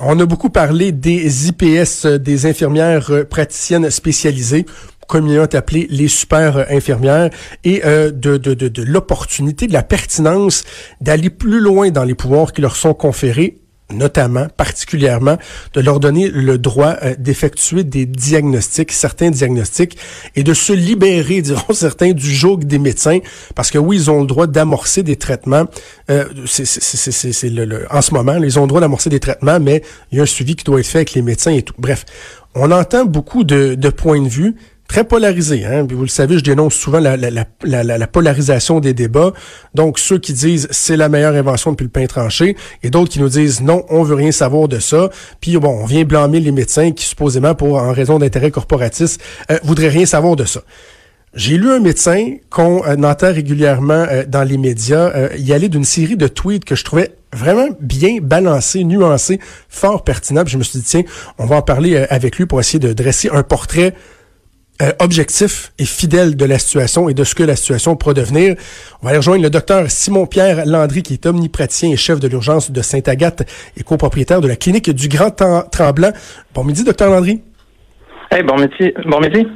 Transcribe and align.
On 0.00 0.18
a 0.18 0.26
beaucoup 0.26 0.50
parlé 0.50 0.90
des 0.90 1.48
IPS, 1.48 2.06
des 2.06 2.46
infirmières 2.46 3.10
praticiennes 3.28 3.90
spécialisées. 3.90 4.66
Ont 5.12 5.44
appelé 5.52 5.86
les 5.90 6.08
super 6.08 6.66
infirmières, 6.70 7.30
et 7.62 7.82
euh, 7.84 8.10
de, 8.10 8.36
de, 8.36 8.54
de 8.54 8.82
l'opportunité, 8.82 9.68
de 9.68 9.72
la 9.72 9.84
pertinence 9.84 10.64
d'aller 11.00 11.30
plus 11.30 11.60
loin 11.60 11.90
dans 11.90 12.04
les 12.04 12.14
pouvoirs 12.14 12.52
qui 12.52 12.62
leur 12.62 12.74
sont 12.74 12.94
conférés 12.94 13.58
notamment, 13.92 14.46
particulièrement, 14.56 15.36
de 15.74 15.80
leur 15.80 16.00
donner 16.00 16.28
le 16.28 16.58
droit 16.58 16.96
euh, 17.02 17.14
d'effectuer 17.18 17.84
des 17.84 18.06
diagnostics, 18.06 18.92
certains 18.92 19.30
diagnostics, 19.30 19.98
et 20.36 20.42
de 20.42 20.54
se 20.54 20.72
libérer, 20.72 21.42
diront 21.42 21.74
certains, 21.74 22.12
du 22.12 22.34
joug 22.34 22.58
des 22.58 22.78
médecins, 22.78 23.18
parce 23.54 23.70
que 23.70 23.78
oui, 23.78 23.96
ils 23.96 24.10
ont 24.10 24.20
le 24.20 24.26
droit 24.26 24.46
d'amorcer 24.46 25.02
des 25.02 25.16
traitements. 25.16 25.64
Euh, 26.10 26.24
en 27.90 28.02
ce 28.02 28.14
moment, 28.14 28.36
ils 28.42 28.58
ont 28.58 28.62
le 28.62 28.68
droit 28.68 28.80
d'amorcer 28.80 29.10
des 29.10 29.20
traitements, 29.20 29.60
mais 29.60 29.82
il 30.10 30.18
y 30.18 30.20
a 30.20 30.22
un 30.22 30.26
suivi 30.26 30.56
qui 30.56 30.64
doit 30.64 30.80
être 30.80 30.86
fait 30.86 30.98
avec 30.98 31.14
les 31.14 31.22
médecins 31.22 31.52
et 31.52 31.62
tout. 31.62 31.74
Bref, 31.78 32.04
on 32.54 32.70
entend 32.70 33.04
beaucoup 33.04 33.44
de 33.44 33.88
points 33.90 34.22
de 34.22 34.28
vue 34.28 34.54
très 34.94 35.02
polarisé. 35.02 35.64
Hein? 35.64 35.88
Vous 35.90 36.02
le 36.02 36.08
savez, 36.08 36.38
je 36.38 36.44
dénonce 36.44 36.74
souvent 36.74 37.00
la, 37.00 37.16
la, 37.16 37.28
la, 37.64 37.82
la, 37.82 38.06
polarisation 38.06 38.78
des 38.78 38.94
débats. 38.94 39.32
Donc, 39.74 39.98
ceux 39.98 40.18
qui 40.18 40.32
disent 40.32 40.68
c'est 40.70 40.96
la 40.96 41.08
meilleure 41.08 41.34
invention 41.34 41.72
depuis 41.72 41.82
le 41.82 41.90
pain 41.90 42.06
tranché, 42.06 42.56
et 42.84 42.90
d'autres 42.90 43.10
qui 43.10 43.18
nous 43.18 43.28
disent 43.28 43.60
non, 43.60 43.84
on 43.88 44.04
veut 44.04 44.14
rien 44.14 44.30
savoir 44.30 44.68
de 44.68 44.78
ça. 44.78 45.10
Puis 45.40 45.56
bon, 45.56 45.80
on 45.82 45.84
vient 45.84 46.04
blâmer 46.04 46.38
les 46.38 46.52
médecins 46.52 46.92
qui 46.92 47.06
supposément, 47.06 47.56
pour 47.56 47.74
en 47.74 47.92
raison 47.92 48.20
d'intérêts 48.20 48.52
corporatistes, 48.52 49.20
euh, 49.50 49.58
voudraient 49.64 49.88
rien 49.88 50.06
savoir 50.06 50.36
de 50.36 50.44
ça. 50.44 50.60
J'ai 51.34 51.56
lu 51.56 51.72
un 51.72 51.80
médecin 51.80 52.36
qu'on 52.48 52.84
euh, 52.86 52.96
entend 53.02 53.32
régulièrement 53.32 54.06
euh, 54.08 54.22
dans 54.28 54.44
les 54.44 54.58
médias 54.58 55.10
euh, 55.16 55.28
y 55.36 55.52
aller 55.52 55.68
d'une 55.68 55.82
série 55.82 56.16
de 56.16 56.28
tweets 56.28 56.64
que 56.64 56.76
je 56.76 56.84
trouvais 56.84 57.16
vraiment 57.32 57.66
bien 57.80 58.18
balancés, 58.22 58.84
nuancés, 58.84 59.40
fort 59.68 60.04
pertinents. 60.04 60.44
je 60.46 60.56
me 60.56 60.62
suis 60.62 60.78
dit, 60.78 60.84
tiens, 60.84 61.02
on 61.38 61.46
va 61.46 61.56
en 61.56 61.62
parler 61.62 61.96
avec 61.96 62.38
lui 62.38 62.46
pour 62.46 62.60
essayer 62.60 62.78
de 62.78 62.92
dresser 62.92 63.28
un 63.32 63.42
portrait 63.42 63.94
euh, 64.82 64.90
objectif 64.98 65.72
et 65.78 65.84
fidèle 65.84 66.36
de 66.36 66.44
la 66.44 66.58
situation 66.58 67.08
et 67.08 67.14
de 67.14 67.22
ce 67.22 67.36
que 67.36 67.44
la 67.44 67.54
situation 67.54 67.94
pourra 67.94 68.12
devenir. 68.12 68.56
On 69.00 69.04
va 69.04 69.10
aller 69.10 69.18
rejoindre 69.18 69.42
le 69.42 69.50
docteur 69.50 69.88
Simon-Pierre 69.88 70.66
Landry, 70.66 71.04
qui 71.04 71.12
est 71.12 71.26
omnipraticien 71.26 71.90
et 71.90 71.96
chef 71.96 72.18
de 72.18 72.26
l'urgence 72.26 72.72
de 72.72 72.82
Sainte-Agathe 72.82 73.48
et 73.76 73.84
copropriétaire 73.84 74.40
de 74.40 74.48
la 74.48 74.56
clinique 74.56 74.90
du 74.90 75.06
Grand 75.06 75.30
Tremblant. 75.30 76.12
Bon 76.54 76.64
midi, 76.64 76.82
docteur 76.82 77.08
Landry. 77.08 77.40
Hey, 78.32 78.42
bon 78.42 78.56
midi. 78.56 78.92
Bon 79.06 79.20
midi. 79.20 79.46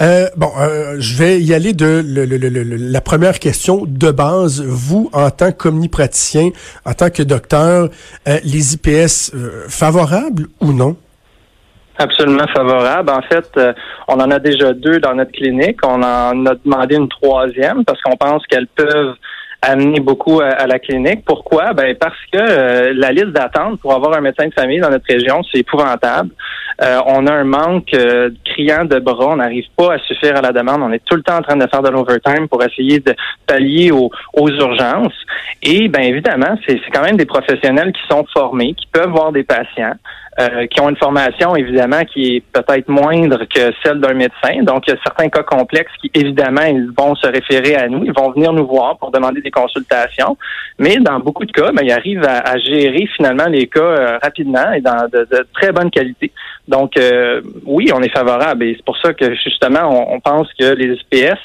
Euh, 0.00 0.28
bon, 0.36 0.50
euh, 0.58 0.96
je 0.98 1.16
vais 1.16 1.40
y 1.40 1.54
aller 1.54 1.72
de 1.72 2.04
la 2.90 3.00
première 3.00 3.38
question 3.38 3.84
de 3.86 4.10
base. 4.10 4.60
Vous, 4.66 5.10
en 5.12 5.30
tant 5.30 5.52
qu'omnipraticien, 5.52 6.50
en 6.84 6.92
tant 6.92 7.10
que 7.10 7.22
docteur, 7.22 7.88
les 8.26 8.74
IPS 8.74 9.30
favorables 9.68 10.48
ou 10.60 10.72
non? 10.72 10.96
Absolument 11.96 12.46
favorable. 12.48 13.10
En 13.10 13.22
fait, 13.22 13.48
euh, 13.56 13.72
on 14.08 14.14
en 14.14 14.30
a 14.30 14.38
déjà 14.40 14.72
deux 14.72 14.98
dans 14.98 15.14
notre 15.14 15.30
clinique. 15.30 15.78
On 15.84 16.02
en 16.02 16.46
a 16.46 16.54
demandé 16.64 16.96
une 16.96 17.08
troisième 17.08 17.84
parce 17.84 18.00
qu'on 18.02 18.16
pense 18.16 18.44
qu'elles 18.46 18.66
peuvent 18.66 19.14
amener 19.62 20.00
beaucoup 20.00 20.40
à, 20.40 20.66
la 20.66 20.78
clinique. 20.78 21.24
Pourquoi? 21.24 21.72
Ben 21.72 21.96
parce 21.96 22.18
que 22.30 22.38
euh, 22.38 22.92
la 22.94 23.12
liste 23.12 23.28
d'attente 23.28 23.80
pour 23.80 23.94
avoir 23.94 24.14
un 24.14 24.20
médecin 24.20 24.46
de 24.46 24.52
famille 24.52 24.80
dans 24.80 24.90
notre 24.90 25.06
région, 25.08 25.42
c'est 25.50 25.60
épouvantable. 25.60 26.30
Euh, 26.82 26.98
on 27.06 27.26
a 27.26 27.32
un 27.32 27.44
manque 27.44 27.96
criant 28.44 28.84
de 28.84 28.98
bras. 28.98 29.28
On 29.28 29.36
n'arrive 29.36 29.64
pas 29.76 29.94
à 29.94 29.98
suffire 30.00 30.36
à 30.36 30.42
la 30.42 30.52
demande. 30.52 30.82
On 30.82 30.92
est 30.92 31.02
tout 31.04 31.14
le 31.14 31.22
temps 31.22 31.36
en 31.36 31.42
train 31.42 31.56
de 31.56 31.66
faire 31.66 31.80
de 31.80 31.88
l'overtime 31.88 32.48
pour 32.48 32.62
essayer 32.62 32.98
de 32.98 33.14
pallier 33.46 33.92
aux, 33.92 34.10
aux 34.34 34.48
urgences. 34.50 35.14
Et 35.62 35.88
bien 35.88 36.02
évidemment, 36.02 36.58
c'est 36.66 36.80
quand 36.92 37.02
même 37.02 37.16
des 37.16 37.24
professionnels 37.24 37.92
qui 37.92 38.02
sont 38.10 38.26
formés, 38.34 38.74
qui 38.74 38.86
peuvent 38.92 39.10
voir 39.10 39.32
des 39.32 39.44
patients. 39.44 39.94
Euh, 40.40 40.66
qui 40.66 40.80
ont 40.80 40.88
une 40.88 40.96
formation 40.96 41.54
évidemment 41.54 42.04
qui 42.04 42.34
est 42.34 42.40
peut-être 42.52 42.88
moindre 42.88 43.44
que 43.44 43.72
celle 43.84 44.00
d'un 44.00 44.14
médecin. 44.14 44.64
Donc, 44.64 44.82
il 44.88 44.90
y 44.90 44.96
a 44.96 44.98
certains 45.04 45.28
cas 45.28 45.44
complexes 45.44 45.92
qui, 46.00 46.10
évidemment, 46.12 46.64
ils 46.64 46.90
vont 46.98 47.14
se 47.14 47.28
référer 47.28 47.76
à 47.76 47.86
nous, 47.86 48.04
ils 48.04 48.12
vont 48.12 48.32
venir 48.32 48.52
nous 48.52 48.66
voir 48.66 48.98
pour 48.98 49.12
demander 49.12 49.40
des 49.42 49.52
consultations. 49.52 50.36
Mais 50.80 50.96
dans 50.96 51.20
beaucoup 51.20 51.44
de 51.44 51.52
cas, 51.52 51.70
ben, 51.70 51.84
ils 51.84 51.92
arrivent 51.92 52.26
à, 52.26 52.58
gérer 52.58 53.08
finalement 53.14 53.46
les 53.46 53.68
cas 53.68 53.78
euh, 53.78 54.18
rapidement 54.20 54.72
et 54.72 54.80
dans 54.80 55.06
de, 55.12 55.46
très 55.52 55.70
bonne 55.70 55.92
qualité. 55.92 56.32
Donc, 56.66 56.96
euh, 56.96 57.40
oui, 57.64 57.92
on 57.94 58.02
est 58.02 58.12
favorable 58.12 58.64
et 58.64 58.74
c'est 58.74 58.84
pour 58.84 58.98
ça 58.98 59.14
que 59.14 59.36
justement, 59.36 60.12
on, 60.12 60.18
pense 60.18 60.48
que 60.58 60.74
les 60.74 60.96
SPS 60.96 61.38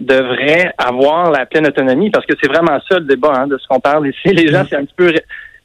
devraient 0.00 0.74
avoir 0.76 1.30
la 1.30 1.46
pleine 1.46 1.66
autonomie 1.66 2.10
parce 2.10 2.26
que 2.26 2.34
c'est 2.42 2.48
vraiment 2.48 2.78
ça 2.90 2.98
le 2.98 3.06
débat 3.06 3.32
hein, 3.36 3.46
de 3.46 3.56
ce 3.56 3.66
qu'on 3.68 3.80
parle 3.80 4.06
ici. 4.06 4.34
Les 4.34 4.48
gens, 4.48 4.64
c'est 4.68 4.76
un 4.76 4.84
petit 4.84 4.94
peu 4.94 5.14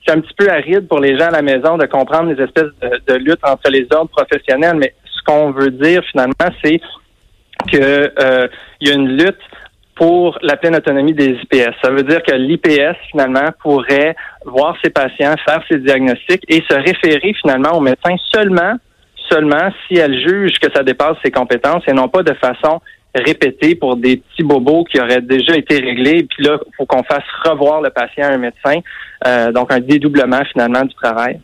c'est 0.06 0.14
un 0.14 0.22
petit 0.22 0.34
peu 0.38 0.50
aride 0.50 0.88
pour 0.88 1.00
les 1.00 1.18
gens 1.18 1.28
à 1.28 1.32
la 1.32 1.42
maison 1.42 1.78
de 1.78 1.86
comprendre 1.86 2.32
les 2.32 2.44
espèces 2.44 2.72
de, 3.08 3.14
luttes 3.16 3.44
entre 3.44 3.70
les 3.70 3.88
ordres 3.92 4.10
professionnels, 4.10 4.78
mais 4.78 4.94
ce 5.06 5.24
qu'on 5.26 5.52
veut 5.52 5.72
dire 5.72 6.04
finalement, 6.10 6.34
c'est 6.64 6.80
que 7.72 8.12
euh, 8.20 8.48
il 8.80 8.88
y 8.88 8.92
a 8.92 8.96
une 8.96 9.18
lutte 9.18 9.38
pour 10.00 10.40
la 10.42 10.56
pleine 10.56 10.78
autonomie 10.78 11.14
des 11.14 11.32
IPS. 11.32 11.76
Ça 11.84 11.92
veut 11.92 12.04
dire 12.04 12.24
que 12.24 12.34
l'IPS, 12.34 12.98
finalement, 13.12 13.50
pourrait 13.62 14.16
voir 14.46 14.78
ses 14.82 14.90
patients, 14.90 15.36
faire 15.46 15.62
ses 15.70 15.78
diagnostics 15.80 16.44
et 16.48 16.64
se 16.70 16.74
référer 16.74 17.34
finalement 17.34 17.74
au 17.74 17.82
médecin 17.82 18.16
seulement, 18.34 18.76
seulement 19.30 19.70
si 19.86 19.98
elle 19.98 20.18
juge 20.18 20.58
que 20.60 20.72
ça 20.74 20.84
dépasse 20.84 21.18
ses 21.24 21.32
compétences 21.32 21.84
et 21.88 21.94
non 21.94 22.08
pas 22.08 22.24
de 22.24 22.34
façon 22.36 22.80
répéter 23.16 23.76
pour 23.76 23.96
des 23.96 24.18
petits 24.18 24.44
bobos 24.44 24.84
qui 24.86 25.00
auraient 25.00 25.22
déjà 25.22 25.56
été 25.56 25.78
réglés. 25.80 26.28
Puis 26.30 26.46
là, 26.46 26.60
il 26.66 26.76
faut 26.78 26.86
qu'on 26.86 27.04
fasse 27.04 27.24
revoir 27.44 27.82
le 27.82 27.90
patient 27.90 28.26
à 28.26 28.34
un 28.34 28.38
médecin. 28.38 28.80
Euh, 29.26 29.52
donc, 29.52 29.72
un 29.72 29.80
dédoublement 29.80 30.42
finalement 30.52 30.84
du 30.84 30.94
travail. 30.96 31.40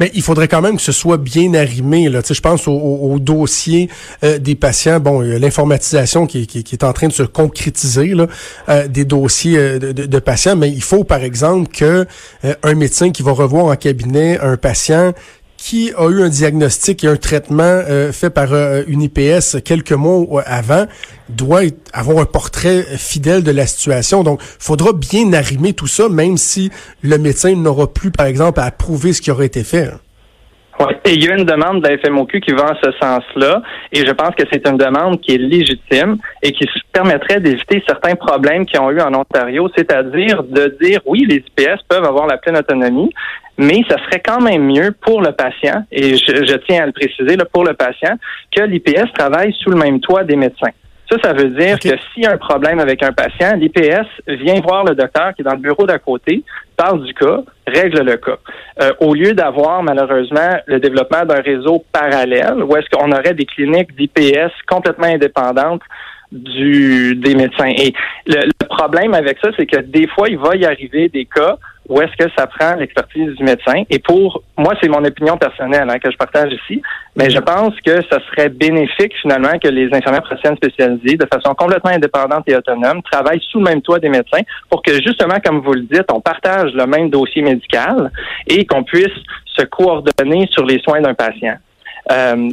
Mais 0.00 0.10
il 0.14 0.22
faudrait 0.22 0.48
quand 0.48 0.62
même 0.62 0.76
que 0.76 0.82
ce 0.82 0.90
soit 0.90 1.16
bien 1.16 1.54
arrimé. 1.54 2.08
Là. 2.08 2.22
Tu 2.22 2.28
sais, 2.28 2.34
je 2.34 2.40
pense 2.40 2.66
au, 2.66 3.16
dossier 3.20 3.88
euh, 4.24 4.38
des 4.38 4.56
patients. 4.56 4.98
Bon, 4.98 5.20
l'informatisation 5.20 6.26
qui, 6.26 6.48
qui, 6.48 6.74
est 6.74 6.82
en 6.82 6.92
train 6.92 7.06
de 7.06 7.12
se 7.12 7.22
concrétiser 7.22 8.08
là, 8.08 8.26
euh, 8.68 8.88
des 8.88 9.04
dossiers 9.04 9.78
de, 9.78 9.92
de, 9.92 10.18
patients, 10.18 10.56
mais 10.56 10.70
il 10.70 10.82
faut 10.82 11.04
par 11.04 11.22
exemple 11.22 11.68
que 11.68 12.04
un 12.64 12.74
médecin 12.74 13.12
qui 13.12 13.22
va 13.22 13.30
revoir 13.30 13.66
en 13.66 13.76
cabinet 13.76 14.40
un 14.40 14.56
patient 14.56 15.12
qui 15.60 15.92
a 15.94 16.08
eu 16.08 16.22
un 16.22 16.30
diagnostic 16.30 17.04
et 17.04 17.06
un 17.06 17.16
traitement 17.16 17.62
euh, 17.62 18.12
fait 18.12 18.30
par 18.30 18.54
euh, 18.54 18.82
une 18.86 19.02
IPS 19.02 19.60
quelques 19.62 19.92
mois 19.92 20.42
avant 20.46 20.86
doit 21.28 21.60
avoir 21.92 22.18
un 22.18 22.24
portrait 22.24 22.82
fidèle 22.96 23.42
de 23.42 23.50
la 23.50 23.66
situation. 23.66 24.24
Donc, 24.24 24.40
faudra 24.40 24.94
bien 24.94 25.32
arrimer 25.34 25.74
tout 25.74 25.86
ça, 25.86 26.08
même 26.08 26.38
si 26.38 26.70
le 27.02 27.18
médecin 27.18 27.54
n'aura 27.54 27.92
plus, 27.92 28.10
par 28.10 28.26
exemple, 28.26 28.58
à 28.58 28.64
approuver 28.64 29.12
ce 29.12 29.20
qui 29.20 29.30
aurait 29.30 29.46
été 29.46 29.62
fait. 29.62 29.90
Oui, 30.80 30.94
et 31.04 31.12
il 31.12 31.24
y 31.24 31.28
a 31.28 31.36
une 31.36 31.44
demande 31.44 31.82
de 31.82 31.88
la 31.88 31.98
FMOQ 31.98 32.40
qui 32.40 32.52
va 32.52 32.72
en 32.72 32.74
ce 32.82 32.90
sens-là, 32.92 33.60
et 33.92 34.06
je 34.06 34.10
pense 34.12 34.34
que 34.34 34.44
c'est 34.50 34.66
une 34.66 34.78
demande 34.78 35.20
qui 35.20 35.34
est 35.34 35.38
légitime 35.38 36.16
et 36.42 36.52
qui 36.52 36.66
permettrait 36.90 37.38
d'éviter 37.38 37.82
certains 37.86 38.14
problèmes 38.14 38.64
qu'ils 38.64 38.80
ont 38.80 38.90
eu 38.90 39.00
en 39.00 39.12
Ontario, 39.12 39.68
c'est-à-dire 39.76 40.42
de 40.42 40.74
dire 40.80 41.00
oui, 41.04 41.26
les 41.28 41.36
IPS 41.36 41.82
peuvent 41.86 42.04
avoir 42.04 42.26
la 42.26 42.38
pleine 42.38 42.56
autonomie, 42.56 43.10
mais 43.58 43.82
ça 43.90 43.98
serait 44.04 44.22
quand 44.24 44.40
même 44.40 44.64
mieux 44.64 44.92
pour 45.02 45.20
le 45.20 45.32
patient, 45.32 45.84
et 45.92 46.16
je, 46.16 46.56
tiens 46.66 46.84
à 46.84 46.86
le 46.86 46.92
préciser, 46.92 47.36
là, 47.36 47.44
pour 47.44 47.64
le 47.64 47.74
patient, 47.74 48.16
que 48.50 48.62
l'IPS 48.62 49.12
travaille 49.18 49.52
sous 49.62 49.68
le 49.68 49.76
même 49.76 50.00
toit 50.00 50.24
des 50.24 50.36
médecins. 50.36 50.72
Ça, 51.10 51.16
ça 51.22 51.32
veut 51.34 51.50
dire 51.50 51.78
que 51.78 51.88
s'il 51.88 52.22
y 52.22 52.26
a 52.26 52.32
un 52.32 52.38
problème 52.38 52.78
avec 52.78 53.02
un 53.02 53.12
patient, 53.12 53.56
l'IPS 53.56 54.06
vient 54.28 54.60
voir 54.60 54.84
le 54.84 54.94
docteur 54.94 55.34
qui 55.34 55.42
est 55.42 55.44
dans 55.44 55.52
le 55.52 55.58
bureau 55.58 55.84
d'à 55.84 55.98
côté, 55.98 56.42
du 57.02 57.14
cas, 57.14 57.42
règle 57.66 58.02
le 58.02 58.16
cas. 58.16 58.38
Euh, 58.80 58.90
au 59.00 59.14
lieu 59.14 59.32
d'avoir 59.32 59.82
malheureusement 59.82 60.58
le 60.66 60.80
développement 60.80 61.24
d'un 61.24 61.40
réseau 61.40 61.84
parallèle, 61.92 62.62
où 62.62 62.76
est-ce 62.76 62.88
qu'on 62.90 63.10
aurait 63.12 63.34
des 63.34 63.46
cliniques 63.46 63.94
d'IPS 63.96 64.52
complètement 64.68 65.06
indépendantes 65.06 65.82
du 66.32 67.16
des 67.16 67.34
médecins. 67.34 67.72
Et 67.76 67.92
le 68.26 68.66
problème 68.68 69.14
avec 69.14 69.38
ça, 69.42 69.50
c'est 69.56 69.66
que 69.66 69.80
des 69.80 70.06
fois, 70.08 70.28
il 70.28 70.38
va 70.38 70.54
y 70.54 70.64
arriver 70.64 71.08
des 71.08 71.24
cas 71.24 71.58
où 71.88 72.00
est-ce 72.00 72.16
que 72.16 72.30
ça 72.36 72.46
prend 72.46 72.76
l'expertise 72.76 73.34
du 73.34 73.42
médecin. 73.42 73.82
Et 73.90 73.98
pour 73.98 74.42
moi, 74.56 74.74
c'est 74.80 74.88
mon 74.88 75.04
opinion 75.04 75.36
personnelle 75.36 75.88
hein, 75.90 75.98
que 75.98 76.10
je 76.10 76.16
partage 76.16 76.52
ici, 76.52 76.80
mais 77.16 77.30
je 77.30 77.38
pense 77.38 77.74
que 77.84 77.96
ça 78.08 78.18
serait 78.30 78.48
bénéfique 78.48 79.12
finalement 79.20 79.58
que 79.58 79.68
les 79.68 79.86
infirmières 79.92 80.22
praticiennes 80.22 80.56
spécialisées, 80.56 81.16
de 81.16 81.26
façon 81.32 81.54
complètement 81.54 81.90
indépendante 81.90 82.44
et 82.46 82.54
autonome, 82.54 83.02
travaillent 83.10 83.42
sous 83.50 83.58
le 83.58 83.64
même 83.64 83.82
toit 83.82 83.98
des 83.98 84.08
médecins 84.08 84.42
pour 84.68 84.82
que 84.82 84.92
justement, 84.94 85.36
comme 85.44 85.60
vous 85.60 85.72
le 85.72 85.82
dites, 85.82 86.06
on 86.12 86.20
partage 86.20 86.72
le 86.74 86.86
même 86.86 87.10
dossier 87.10 87.42
médical 87.42 88.12
et 88.46 88.64
qu'on 88.66 88.84
puisse 88.84 89.08
se 89.46 89.64
coordonner 89.64 90.46
sur 90.52 90.64
les 90.64 90.78
soins 90.80 91.00
d'un 91.00 91.14
patient. 91.14 91.56
Euh, 92.12 92.50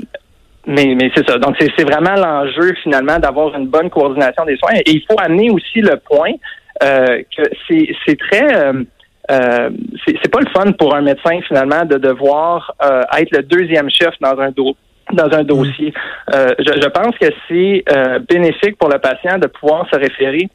mais, 0.66 0.96
mais 0.96 1.12
c'est 1.16 1.26
ça. 1.30 1.38
Donc, 1.38 1.56
c'est 1.60 1.84
vraiment 1.84 2.16
l'enjeu, 2.16 2.74
finalement, 2.84 3.20
d'avoir 3.20 3.56
une 3.56 3.68
bonne 3.68 3.90
coordination 3.90 4.44
des 4.46 4.58
soins. 4.58 4.74
Et 4.86 4.92
il 4.92 5.04
faut 5.10 5.18
amener 5.18 5.50
aussi 5.50 5.80
le 5.80 5.98
point 5.98 6.34
euh, 6.84 7.22
que 7.36 7.44
c'est 7.70 8.18
très... 8.18 8.56
Euh, 8.56 8.84
euh, 9.32 9.70
c'est 10.06 10.32
pas 10.32 10.40
le 10.40 10.50
fun 10.50 10.72
pour 10.74 10.96
un 10.96 11.02
médecin 11.02 11.40
finalement 11.48 11.86
de 11.86 11.98
devoir 11.98 12.74
euh, 12.84 13.02
être 13.18 13.32
le 13.32 13.44
deuxième 13.44 13.90
chef 13.90 14.14
dans 14.22 14.40
un 14.40 14.52
dos 14.52 14.76
dans 15.14 15.32
un 15.32 15.44
dossier. 15.44 15.94
Euh, 16.34 16.54
je, 16.60 16.82
je, 16.82 16.90
pense 16.90 17.18
que 17.18 17.28
c'est 17.48 17.84
bénéfique 18.30 18.78
pour 18.78 18.90
le 18.90 19.00
patient 19.00 19.38
de 19.38 19.48
pouvoir 19.48 19.88
se 19.90 19.98
référer 19.98 20.50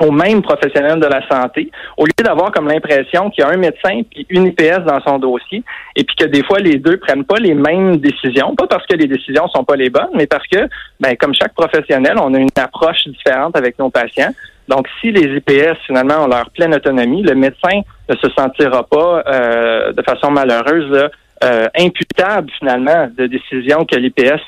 aux 0.00 0.10
mêmes 0.10 0.42
professionnels 0.42 1.00
de 1.00 1.06
la 1.06 1.26
santé, 1.28 1.70
au 1.96 2.04
lieu 2.04 2.12
d'avoir 2.22 2.52
comme 2.52 2.68
l'impression 2.68 3.30
qu'il 3.30 3.44
y 3.44 3.46
a 3.46 3.50
un 3.50 3.56
médecin 3.56 4.02
puis 4.10 4.26
une 4.30 4.46
IPS 4.46 4.84
dans 4.86 5.00
son 5.00 5.18
dossier, 5.18 5.62
et 5.96 6.04
puis 6.04 6.16
que 6.16 6.24
des 6.24 6.42
fois 6.44 6.58
les 6.58 6.76
deux 6.76 6.96
prennent 6.98 7.24
pas 7.24 7.38
les 7.38 7.54
mêmes 7.54 7.96
décisions, 7.96 8.54
pas 8.54 8.66
parce 8.66 8.86
que 8.86 8.96
les 8.96 9.06
décisions 9.06 9.48
sont 9.48 9.64
pas 9.64 9.76
les 9.76 9.90
bonnes, 9.90 10.10
mais 10.14 10.26
parce 10.26 10.46
que, 10.46 10.68
ben, 11.00 11.16
comme 11.16 11.34
chaque 11.34 11.54
professionnel, 11.54 12.16
on 12.20 12.34
a 12.34 12.38
une 12.38 12.48
approche 12.56 13.06
différente 13.06 13.56
avec 13.56 13.78
nos 13.78 13.90
patients. 13.90 14.32
Donc, 14.68 14.86
si 15.00 15.10
les 15.10 15.36
IPS 15.36 15.78
finalement 15.86 16.24
ont 16.24 16.28
leur 16.28 16.50
pleine 16.50 16.74
autonomie, 16.74 17.22
le 17.22 17.34
médecin 17.34 17.80
ne 18.08 18.14
se 18.16 18.28
sentira 18.30 18.84
pas 18.84 19.22
euh, 19.26 19.92
de 19.92 20.02
façon 20.02 20.30
malheureuse 20.30 21.08
euh, 21.42 21.68
imputable 21.78 22.50
finalement 22.58 23.08
de 23.16 23.26
décisions 23.26 23.86
que 23.86 23.96
l'IPS 23.96 24.42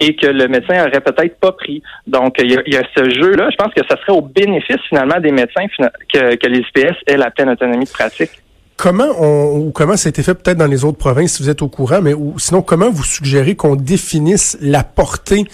et 0.00 0.16
que 0.16 0.26
le 0.26 0.48
médecin 0.48 0.86
aurait 0.86 1.00
peut-être 1.00 1.38
pas 1.38 1.52
pris. 1.52 1.82
Donc, 2.06 2.36
il 2.38 2.50
y 2.50 2.76
a, 2.76 2.82
ce 2.96 3.10
jeu-là. 3.10 3.48
Je 3.50 3.56
pense 3.56 3.72
que 3.74 3.82
ça 3.88 3.96
serait 4.00 4.12
au 4.12 4.22
bénéfice 4.22 4.80
finalement 4.88 5.20
des 5.20 5.32
médecins 5.32 5.66
que, 6.12 6.36
que 6.36 6.46
les 6.46 6.58
IPS 6.58 6.96
aient 7.06 7.16
la 7.16 7.30
pleine 7.30 7.50
autonomie 7.50 7.84
de 7.84 7.90
pratique. 7.90 8.30
Comment 8.76 9.10
ou 9.54 9.70
comment 9.70 9.96
ça 9.96 10.08
a 10.08 10.10
été 10.10 10.22
fait 10.22 10.34
peut-être 10.34 10.58
dans 10.58 10.66
les 10.66 10.84
autres 10.84 10.98
provinces 10.98 11.34
si 11.34 11.42
vous 11.42 11.50
êtes 11.50 11.62
au 11.62 11.68
courant, 11.68 12.00
mais 12.02 12.14
sinon 12.38 12.62
comment 12.62 12.90
vous 12.90 13.04
suggérez 13.04 13.54
qu'on 13.54 13.76
définisse 13.76 14.58
la 14.60 14.82
portée 14.82 15.44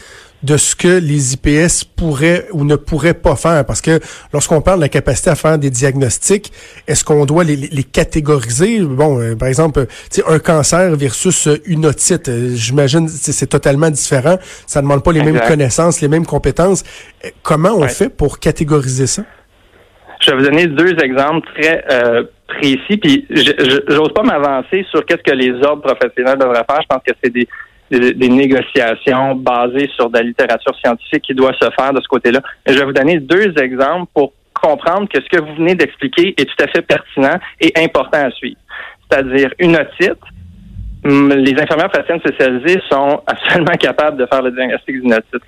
de 0.42 0.56
ce 0.56 0.76
que 0.76 0.98
les 1.00 1.34
IPS 1.34 1.84
pourraient 1.96 2.46
ou 2.52 2.64
ne 2.64 2.76
pourraient 2.76 3.14
pas 3.14 3.36
faire. 3.36 3.64
Parce 3.64 3.80
que 3.80 3.98
lorsqu'on 4.32 4.60
parle 4.60 4.78
de 4.78 4.84
la 4.84 4.88
capacité 4.88 5.30
à 5.30 5.34
faire 5.34 5.58
des 5.58 5.70
diagnostics, 5.70 6.52
est-ce 6.86 7.04
qu'on 7.04 7.26
doit 7.26 7.44
les, 7.44 7.56
les, 7.56 7.84
catégoriser? 7.84 8.80
Bon, 8.80 9.20
euh, 9.20 9.34
par 9.34 9.48
exemple, 9.48 9.86
un 10.26 10.38
cancer 10.38 10.94
versus 10.96 11.48
une 11.66 11.86
otite, 11.86 12.28
euh, 12.28 12.50
j'imagine 12.54 13.08
c'est 13.08 13.46
totalement 13.48 13.90
différent. 13.90 14.38
Ça 14.66 14.80
ne 14.80 14.84
demande 14.84 15.02
pas 15.02 15.12
les 15.12 15.22
mêmes 15.22 15.40
connaissances, 15.40 16.00
les 16.00 16.08
mêmes 16.08 16.26
compétences. 16.26 16.84
Euh, 17.24 17.28
comment 17.42 17.74
on 17.76 17.88
fait 17.88 18.08
pour 18.08 18.38
catégoriser 18.38 19.06
ça? 19.06 19.22
Je 20.20 20.30
vais 20.30 20.36
vous 20.36 20.44
donner 20.44 20.66
deux 20.66 20.96
exemples 21.02 21.48
très 21.54 21.84
précis, 22.48 22.96
puis 22.96 23.24
j'ose 23.30 24.12
pas 24.12 24.22
m'avancer 24.24 24.84
sur 24.90 25.04
qu'est-ce 25.06 25.22
que 25.22 25.36
les 25.36 25.52
ordres 25.64 25.82
professionnels 25.82 26.38
devraient 26.38 26.64
faire. 26.68 26.80
Je 26.82 26.86
pense 26.88 27.02
que 27.06 27.12
c'est 27.22 27.30
des 27.30 27.46
des, 27.90 28.28
négociations 28.28 29.34
basées 29.34 29.88
sur 29.94 30.10
de 30.10 30.18
la 30.18 30.24
littérature 30.24 30.76
scientifique 30.78 31.22
qui 31.22 31.34
doit 31.34 31.52
se 31.60 31.68
faire 31.78 31.92
de 31.92 32.00
ce 32.00 32.08
côté-là. 32.08 32.40
Je 32.66 32.78
vais 32.78 32.84
vous 32.84 32.92
donner 32.92 33.18
deux 33.18 33.54
exemples 33.58 34.10
pour 34.14 34.32
comprendre 34.54 35.08
que 35.08 35.20
ce 35.20 35.28
que 35.28 35.42
vous 35.42 35.54
venez 35.54 35.74
d'expliquer 35.74 36.34
est 36.36 36.44
tout 36.44 36.64
à 36.64 36.66
fait 36.68 36.82
pertinent 36.82 37.38
et 37.60 37.72
important 37.76 38.26
à 38.26 38.30
suivre. 38.30 38.58
C'est-à-dire 39.10 39.52
une 39.58 39.76
otite. 39.76 40.18
Hum, 41.04 41.32
les 41.32 41.52
infirmières 41.52 41.90
praticiennes 41.90 42.18
spécialisées 42.18 42.80
sont 42.90 43.22
absolument 43.26 43.76
capables 43.78 44.16
de 44.16 44.26
faire 44.26 44.42
le 44.42 44.50
diagnostic 44.50 45.00
d'une 45.00 45.14
otite. 45.14 45.44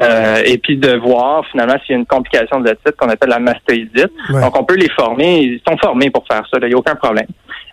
Euh, 0.00 0.42
et 0.46 0.56
puis 0.58 0.76
de 0.76 0.96
voir 0.96 1.44
finalement 1.50 1.74
s'il 1.80 1.94
y 1.94 1.96
a 1.96 1.98
une 1.98 2.06
complication 2.06 2.60
de 2.60 2.68
l'otite 2.68 2.96
qu'on 2.96 3.08
appelle 3.08 3.30
la 3.30 3.40
mastoïdite. 3.40 4.12
Donc 4.30 4.58
on 4.58 4.64
peut 4.64 4.76
les 4.76 4.90
former, 4.90 5.40
ils 5.40 5.60
sont 5.68 5.76
formés 5.78 6.10
pour 6.10 6.24
faire 6.26 6.46
ça, 6.48 6.58
il 6.62 6.68
n'y 6.68 6.74
a 6.74 6.78
aucun 6.78 6.94
problème. 6.94 7.26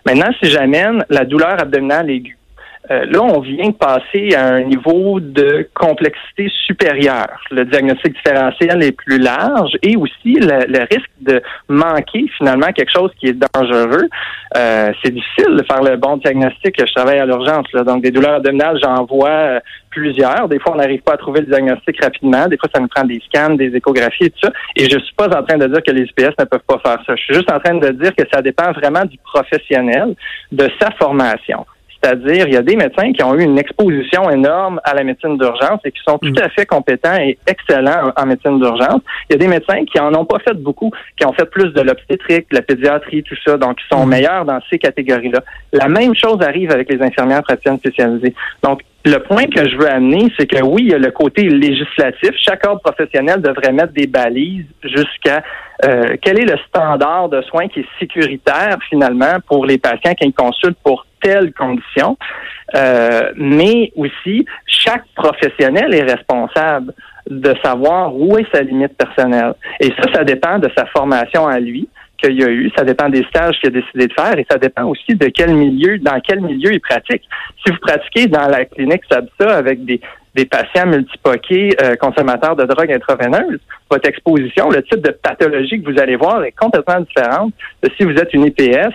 Maintenant, 0.04 0.32
si 0.42 0.50
j'amène 0.50 1.04
la 1.08 1.24
douleur 1.24 1.60
abdominale 1.60 2.10
aiguë, 2.10 2.36
euh, 2.90 3.04
là, 3.06 3.22
on 3.22 3.40
vient 3.40 3.68
de 3.68 3.74
passer 3.74 4.34
à 4.34 4.54
un 4.54 4.64
niveau 4.64 5.20
de 5.20 5.68
complexité 5.72 6.50
supérieure. 6.66 7.38
Le 7.52 7.64
diagnostic 7.64 8.14
différentiel 8.14 8.82
est 8.82 8.92
plus 8.92 9.18
large 9.18 9.70
et 9.82 9.96
aussi 9.96 10.34
le, 10.34 10.80
risque 10.90 11.10
de 11.20 11.40
manquer 11.68 12.26
finalement 12.36 12.72
quelque 12.72 12.90
chose 12.92 13.12
qui 13.20 13.28
est 13.28 13.38
dangereux. 13.54 14.08
Euh, 14.56 14.92
c'est 15.02 15.12
difficile 15.12 15.56
de 15.56 15.62
faire 15.62 15.82
le 15.82 15.96
bon 15.96 16.16
diagnostic. 16.16 16.74
Je 16.78 16.92
travaille 16.92 17.20
à 17.20 17.26
l'urgence, 17.26 17.66
donc 17.86 18.02
des 18.02 18.10
douleurs 18.10 18.34
abdominales, 18.34 18.78
j'en 18.82 19.04
vois 19.04 19.28
euh, 19.28 19.60
plusieurs. 19.90 20.48
Des 20.48 20.58
fois, 20.58 20.72
on 20.72 20.78
n'arrive 20.78 21.02
pas 21.02 21.12
à 21.12 21.16
trouver 21.16 21.40
le 21.40 21.46
diagnostic 21.46 22.02
rapidement. 22.02 22.48
Des 22.48 22.56
fois, 22.56 22.68
ça 22.74 22.80
nous 22.80 22.88
prend 22.88 23.04
des 23.04 23.20
scans, 23.28 23.54
des 23.54 23.74
échographies 23.76 24.24
et 24.24 24.30
tout 24.30 24.40
ça. 24.42 24.50
Et 24.74 24.90
je 24.90 24.98
suis 24.98 25.14
pas 25.14 25.28
en 25.28 25.42
train 25.44 25.56
de 25.56 25.68
dire 25.68 25.82
que 25.86 25.92
les 25.92 26.02
IPS 26.02 26.34
ne 26.36 26.44
peuvent 26.46 26.60
pas 26.66 26.80
faire 26.84 26.98
ça. 27.06 27.14
Je 27.14 27.22
suis 27.22 27.34
juste 27.34 27.52
en 27.52 27.60
train 27.60 27.74
de 27.74 27.90
dire 27.90 28.12
que 28.16 28.24
ça 28.32 28.42
dépend 28.42 28.72
vraiment 28.72 29.04
du 29.04 29.18
professionnel, 29.18 30.16
de 30.50 30.68
sa 30.80 30.90
formation. 30.92 31.64
C'est-à-dire, 32.02 32.48
il 32.48 32.54
y 32.54 32.56
a 32.56 32.62
des 32.62 32.74
médecins 32.74 33.12
qui 33.12 33.22
ont 33.22 33.34
eu 33.34 33.42
une 33.42 33.58
exposition 33.58 34.28
énorme 34.28 34.80
à 34.82 34.92
la 34.92 35.04
médecine 35.04 35.38
d'urgence 35.38 35.80
et 35.84 35.92
qui 35.92 36.00
sont 36.04 36.18
tout 36.18 36.32
mm. 36.32 36.42
à 36.42 36.48
fait 36.48 36.66
compétents 36.66 37.16
et 37.16 37.38
excellents 37.46 38.12
en, 38.16 38.26
médecine 38.26 38.58
d'urgence. 38.58 39.00
Il 39.30 39.34
y 39.34 39.36
a 39.36 39.38
des 39.38 39.46
médecins 39.46 39.84
qui 39.84 40.00
en 40.00 40.12
ont 40.14 40.24
pas 40.24 40.40
fait 40.40 40.54
beaucoup, 40.54 40.90
qui 41.16 41.24
ont 41.24 41.32
fait 41.32 41.48
plus 41.48 41.72
de 41.72 41.80
l'obstétrique, 41.80 42.50
de 42.50 42.56
la 42.56 42.62
pédiatrie, 42.62 43.22
tout 43.22 43.36
ça, 43.46 43.56
donc 43.56 43.76
qui 43.76 43.84
sont 43.92 44.04
mm. 44.04 44.08
meilleurs 44.08 44.44
dans 44.44 44.58
ces 44.68 44.78
catégories-là. 44.78 45.42
La 45.72 45.88
même 45.88 46.14
chose 46.14 46.38
arrive 46.42 46.72
avec 46.72 46.92
les 46.92 47.00
infirmières 47.00 47.42
praticiennes 47.44 47.78
spécialisées. 47.78 48.34
Donc, 48.64 48.80
le 49.04 49.18
point 49.18 49.46
que 49.46 49.68
je 49.68 49.76
veux 49.76 49.90
amener, 49.90 50.32
c'est 50.38 50.46
que 50.46 50.62
oui, 50.62 50.82
il 50.84 50.90
y 50.90 50.94
a 50.94 50.98
le 50.98 51.10
côté 51.10 51.42
législatif. 51.48 52.30
Chaque 52.36 52.66
ordre 52.66 52.80
professionnel 52.82 53.42
devrait 53.42 53.72
mettre 53.72 53.92
des 53.92 54.06
balises 54.06 54.66
jusqu'à 54.84 55.42
euh, 55.84 56.16
quel 56.22 56.38
est 56.38 56.44
le 56.44 56.56
standard 56.68 57.28
de 57.28 57.42
soins 57.42 57.66
qui 57.66 57.80
est 57.80 57.86
sécuritaire 57.98 58.78
finalement 58.88 59.38
pour 59.48 59.66
les 59.66 59.78
patients 59.78 60.14
qui 60.14 60.32
consultent 60.32 60.78
pour 60.84 61.04
telles 61.22 61.52
conditions. 61.52 62.16
Euh, 62.74 63.32
mais 63.36 63.92
aussi, 63.96 64.46
chaque 64.66 65.04
professionnel 65.14 65.94
est 65.94 66.02
responsable 66.02 66.94
de 67.28 67.54
savoir 67.62 68.14
où 68.14 68.36
est 68.38 68.46
sa 68.52 68.62
limite 68.62 68.96
personnelle. 68.96 69.54
Et 69.80 69.92
ça, 70.00 70.12
ça 70.12 70.24
dépend 70.24 70.58
de 70.58 70.70
sa 70.76 70.86
formation 70.86 71.46
à 71.46 71.60
lui 71.60 71.88
qu'il 72.22 72.40
y 72.40 72.44
a 72.44 72.48
eu, 72.48 72.70
ça 72.76 72.84
dépend 72.84 73.08
des 73.08 73.24
stages 73.24 73.58
qu'il 73.60 73.68
a 73.68 73.80
décidé 73.80 74.06
de 74.06 74.12
faire 74.12 74.38
et 74.38 74.46
ça 74.48 74.56
dépend 74.56 74.84
aussi 74.84 75.14
de 75.14 75.26
quel 75.26 75.54
milieu, 75.54 75.98
dans 75.98 76.20
quel 76.20 76.40
milieu 76.40 76.72
il 76.72 76.80
pratique. 76.80 77.22
Si 77.64 77.72
vous 77.72 77.78
pratiquez 77.78 78.26
dans 78.28 78.46
la 78.46 78.64
clinique 78.64 79.02
SABSA 79.10 79.56
avec 79.56 79.84
des, 79.84 80.00
des 80.34 80.44
patients 80.44 80.86
multipoqués 80.86 81.76
euh, 81.82 81.96
consommateurs 81.96 82.56
de 82.56 82.64
drogue 82.64 82.92
intraveineuse, 82.92 83.58
votre 83.90 84.08
exposition, 84.08 84.70
le 84.70 84.82
type 84.84 85.00
de 85.00 85.10
pathologie 85.10 85.82
que 85.82 85.90
vous 85.90 86.00
allez 86.00 86.16
voir 86.16 86.44
est 86.44 86.52
complètement 86.52 87.00
différente 87.00 87.52
de 87.82 87.90
si 87.96 88.04
vous 88.04 88.14
êtes 88.14 88.32
une 88.34 88.46
IPS 88.46 88.94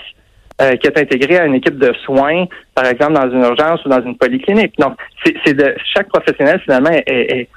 euh, 0.61 0.75
qui 0.75 0.87
est 0.87 0.97
intégrée 0.97 1.37
à 1.37 1.45
une 1.45 1.55
équipe 1.55 1.77
de 1.77 1.93
soins, 2.05 2.45
par 2.73 2.85
exemple 2.87 3.13
dans 3.13 3.29
une 3.29 3.43
urgence 3.43 3.83
ou 3.85 3.89
dans 3.89 4.01
une 4.01 4.17
polyclinique. 4.17 4.73
Donc, 4.79 4.97
c'est 5.23 5.53
de 5.53 5.75
chaque 5.93 6.07
professionnel 6.09 6.59
finalement 6.63 6.89
est, 6.89 7.47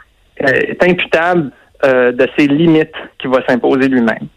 est, 0.41 0.83
imputable 0.83 1.51
euh, 1.85 2.13
de 2.13 2.27
ses 2.37 2.47
limites 2.47 2.95
qu'il 3.19 3.31
va 3.31 3.39
s'imposer 3.47 3.89
lui-même. 3.89 4.29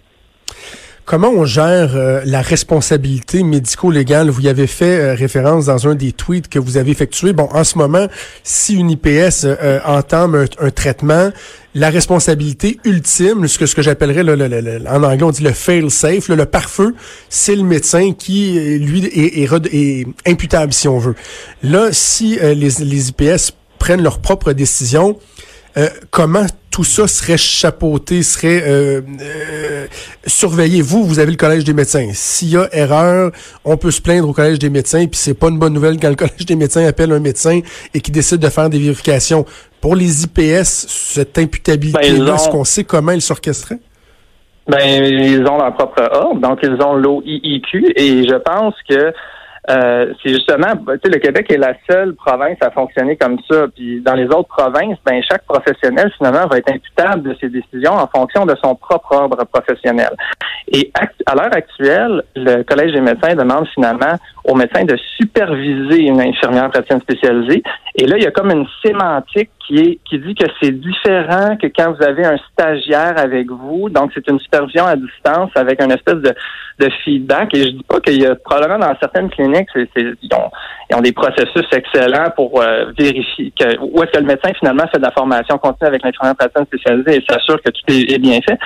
Comment 1.06 1.32
on 1.32 1.44
gère 1.44 1.98
euh, 1.98 2.22
la 2.24 2.42
responsabilité 2.42 3.44
médico-légale? 3.44 4.30
Vous 4.30 4.40
y 4.42 4.48
avez 4.48 4.68
fait 4.68 5.00
euh, 5.00 5.16
référence 5.16 5.66
dans 5.66 5.86
un 5.90 5.96
des 5.96 6.14
tweets 6.14 6.48
que 6.48 6.60
vous 6.60 6.78
avez 6.78 6.92
effectué. 6.92 7.34
Bon, 7.34 7.50
en 7.52 7.66
ce 7.66 7.78
moment, 7.78 8.08
si 8.44 8.76
une 8.76 8.90
IPS 8.90 9.44
euh, 9.44 9.82
entame 9.86 10.48
un, 10.60 10.70
traitement, 10.70 11.30
la 11.76 11.90
responsabilité 11.90 12.80
ultime, 12.86 13.50
ce 13.50 13.60
que, 13.60 13.66
ce 13.66 13.76
que 13.76 13.82
j'appellerais 13.82 14.22
en 14.22 15.04
anglais, 15.04 15.24
on 15.24 15.32
dit 15.32 15.44
le 15.44 15.52
fail-safe, 15.52 16.30
le 16.30 16.46
pare-feu, 16.46 16.96
c'est 17.28 17.58
le 17.58 17.64
médecin 17.64 18.14
qui, 18.14 18.80
lui, 18.80 19.04
est, 19.06 19.44
est, 19.44 20.08
imputable, 20.26 20.72
si 20.72 20.88
on 20.88 21.00
veut. 21.00 21.16
Là, 21.64 21.90
si 21.92 22.38
les, 22.42 22.56
les 22.56 23.10
IPS 23.10 23.52
prennent 23.78 24.04
leur 24.04 24.20
propre 24.20 24.54
décision, 24.54 25.20
euh, 25.78 25.90
comment 26.12 26.46
tout 26.74 26.84
ça 26.84 27.08
serait 27.08 27.38
chapeauté, 27.38 28.24
serait 28.24 28.64
euh, 28.66 29.02
euh, 29.22 29.86
surveillé. 30.26 30.82
Vous, 30.82 31.04
vous 31.04 31.20
avez 31.20 31.30
le 31.30 31.38
collège 31.38 31.64
des 31.64 31.74
médecins. 31.74 32.10
S'il 32.14 32.50
y 32.50 32.58
a 32.58 32.68
erreur, 32.74 33.32
on 33.64 33.78
peut 33.78 33.92
se 33.92 34.02
plaindre 34.02 34.28
au 34.28 34.34
collège 34.34 34.58
des 34.58 34.72
médecins, 34.72 35.06
puis 35.06 35.20
c'est 35.20 35.36
pas 35.36 35.50
une 35.50 35.60
bonne 35.60 35.74
nouvelle 35.74 36.00
quand 36.00 36.10
le 36.10 36.16
collège 36.16 36.48
des 36.48 36.56
médecins 36.56 36.84
appelle 36.88 37.12
un 37.12 37.20
médecin 37.20 37.60
et 37.94 38.02
qui 38.02 38.10
décide 38.10 38.40
de 38.40 38.50
faire 38.50 38.72
des 38.72 38.80
vérifications. 38.80 39.46
Pour 39.82 39.96
les 39.96 40.24
IPS, 40.24 40.64
cette 40.64 41.38
imputabilité-là, 41.38 42.26
ben, 42.26 42.36
est-ce 42.36 42.50
qu'on 42.50 42.64
sait 42.64 42.86
comment 42.86 43.12
elle 43.12 43.22
s'orchestrait? 43.22 43.78
Ben, 44.68 45.04
ils 45.04 45.46
ont 45.46 45.58
leur 45.58 45.76
propre 45.76 46.02
ordre, 46.12 46.42
donc 46.42 46.58
ils 46.64 46.82
ont 46.82 46.96
l'OIIQ, 46.96 47.94
et 47.96 48.28
je 48.28 48.36
pense 48.36 48.74
que 48.90 49.14
euh, 49.70 50.14
c'est 50.22 50.30
justement, 50.30 50.74
le 50.88 51.20
Québec 51.20 51.50
est 51.50 51.58
la 51.58 51.74
seule 51.90 52.16
province 52.16 52.58
à 52.62 52.70
fonctionner 52.72 53.16
comme 53.16 53.38
ça. 53.50 53.66
Puis 53.74 54.02
dans 54.02 54.14
les 54.14 54.26
autres 54.26 54.50
provinces, 54.50 54.98
ben 55.06 55.22
chaque 55.24 55.46
professionnel 55.46 56.12
finalement 56.18 56.48
va 56.48 56.58
être 56.58 56.70
imputable 56.70 57.30
de 57.30 57.36
ses 57.40 57.50
décisions 57.50 57.94
en 57.94 58.08
fonction 58.08 58.46
de 58.46 58.56
son 58.62 58.76
propre 58.76 59.14
ordre 59.14 59.46
professionnel. 59.46 60.12
Et 60.68 60.92
à 61.26 61.36
l'heure 61.36 61.56
actuelle, 61.56 62.24
le 62.36 62.64
Collège 62.64 62.94
des 62.94 63.02
médecins 63.02 63.36
demande 63.36 63.68
finalement 63.68 64.18
aux 64.44 64.56
médecins 64.56 64.84
de 64.84 64.98
superviser 65.18 66.02
une 66.02 66.20
infirmière 66.20 66.70
praticienne 66.70 67.02
spécialisée. 67.02 67.64
Et 67.96 68.06
là, 68.06 68.18
il 68.18 68.24
y 68.24 68.28
a 68.28 68.32
comme 68.32 68.52
une 68.52 68.68
sémantique 68.86 69.52
qui 69.66 69.78
est 69.78 70.00
qui 70.06 70.20
dit 70.20 70.36
que 70.36 70.46
c'est 70.62 70.72
différent 70.72 71.56
que 71.58 71.68
quand 71.68 71.94
vous 71.94 72.04
avez 72.04 72.26
un 72.26 72.38
stagiaire 72.52 73.18
avec 73.18 73.50
vous. 73.50 73.90
Donc, 73.90 74.12
c'est 74.14 74.28
une 74.30 74.40
supervision 74.40 74.86
à 74.86 74.96
distance 74.96 75.52
avec 75.56 75.82
une 75.82 75.92
espèce 75.92 76.16
de, 76.16 76.34
de 76.80 76.90
feedback. 77.04 77.54
Et 77.56 77.64
je 77.64 77.70
dis 77.70 77.86
pas 77.88 78.00
qu'il 78.00 78.22
y 78.22 78.26
a 78.26 78.36
probablement 78.36 78.80
dans 78.80 78.96
certaines 79.00 79.30
cliniques, 79.30 79.70
c'est, 79.74 79.88
ils, 79.96 80.30
ont, 80.96 81.02
des 81.02 81.12
processus 81.12 81.66
excellents 81.72 82.30
pour 82.36 82.62
euh, 82.62 82.92
vérifier 82.98 83.52
que 83.58 83.78
où 83.80 84.04
est-ce 84.04 84.12
que 84.12 84.20
le 84.20 84.26
médecin 84.26 84.52
finalement 84.60 84.88
fait 84.88 85.00
de 85.00 85.04
la 85.04 85.12
formation 85.12 85.58
continue 85.58 85.88
avec 85.88 86.04
l'infirmière 86.04 86.36
praticienne 86.36 86.66
spécialisée 86.66 87.18
et 87.18 87.26
s'assure 87.28 87.62
que 87.62 87.72
tout 87.72 87.82
est, 87.90 88.20
bien 88.20 88.40
fait. 88.42 88.58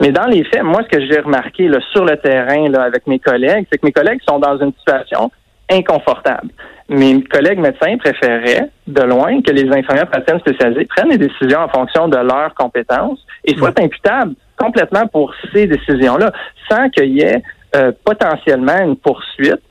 Mais 0.00 0.10
dans 0.10 0.26
les 0.26 0.44
faits, 0.44 0.62
moi, 0.62 0.82
ce 0.82 0.96
que 0.96 1.06
j'ai 1.06 1.20
remarqué 1.20 1.68
là, 1.68 1.78
sur 1.92 2.04
le 2.04 2.16
terrain 2.16 2.68
là, 2.68 2.82
avec 2.82 3.06
mes 3.06 3.18
collègues, 3.18 3.66
c'est 3.70 3.78
que 3.78 3.86
mes 3.86 3.92
collègues 3.92 4.20
sont 4.28 4.38
dans 4.38 4.58
une 4.58 4.72
situation 4.78 5.30
inconfortable. 5.70 6.48
Mes 6.88 7.22
collègues 7.22 7.60
médecins 7.60 7.96
préféraient, 7.96 8.68
de 8.86 9.02
loin, 9.02 9.40
que 9.40 9.50
les 9.52 9.70
infirmières 9.70 10.08
praticiennes 10.08 10.40
spécialisées 10.40 10.86
prennent 10.86 11.08
des 11.08 11.18
décisions 11.18 11.60
en 11.60 11.68
fonction 11.68 12.08
de 12.08 12.16
leurs 12.16 12.54
compétences 12.54 13.24
et 13.44 13.54
soient 13.56 13.72
imputables 13.80 14.34
complètement 14.58 15.06
pour 15.06 15.34
ces 15.52 15.66
décisions-là, 15.66 16.32
sans 16.70 16.90
qu'il 16.90 17.12
y 17.12 17.22
ait 17.22 17.42
euh, 17.74 17.90
potentiellement 18.04 18.78
une 18.82 18.96
poursuite 18.96 19.62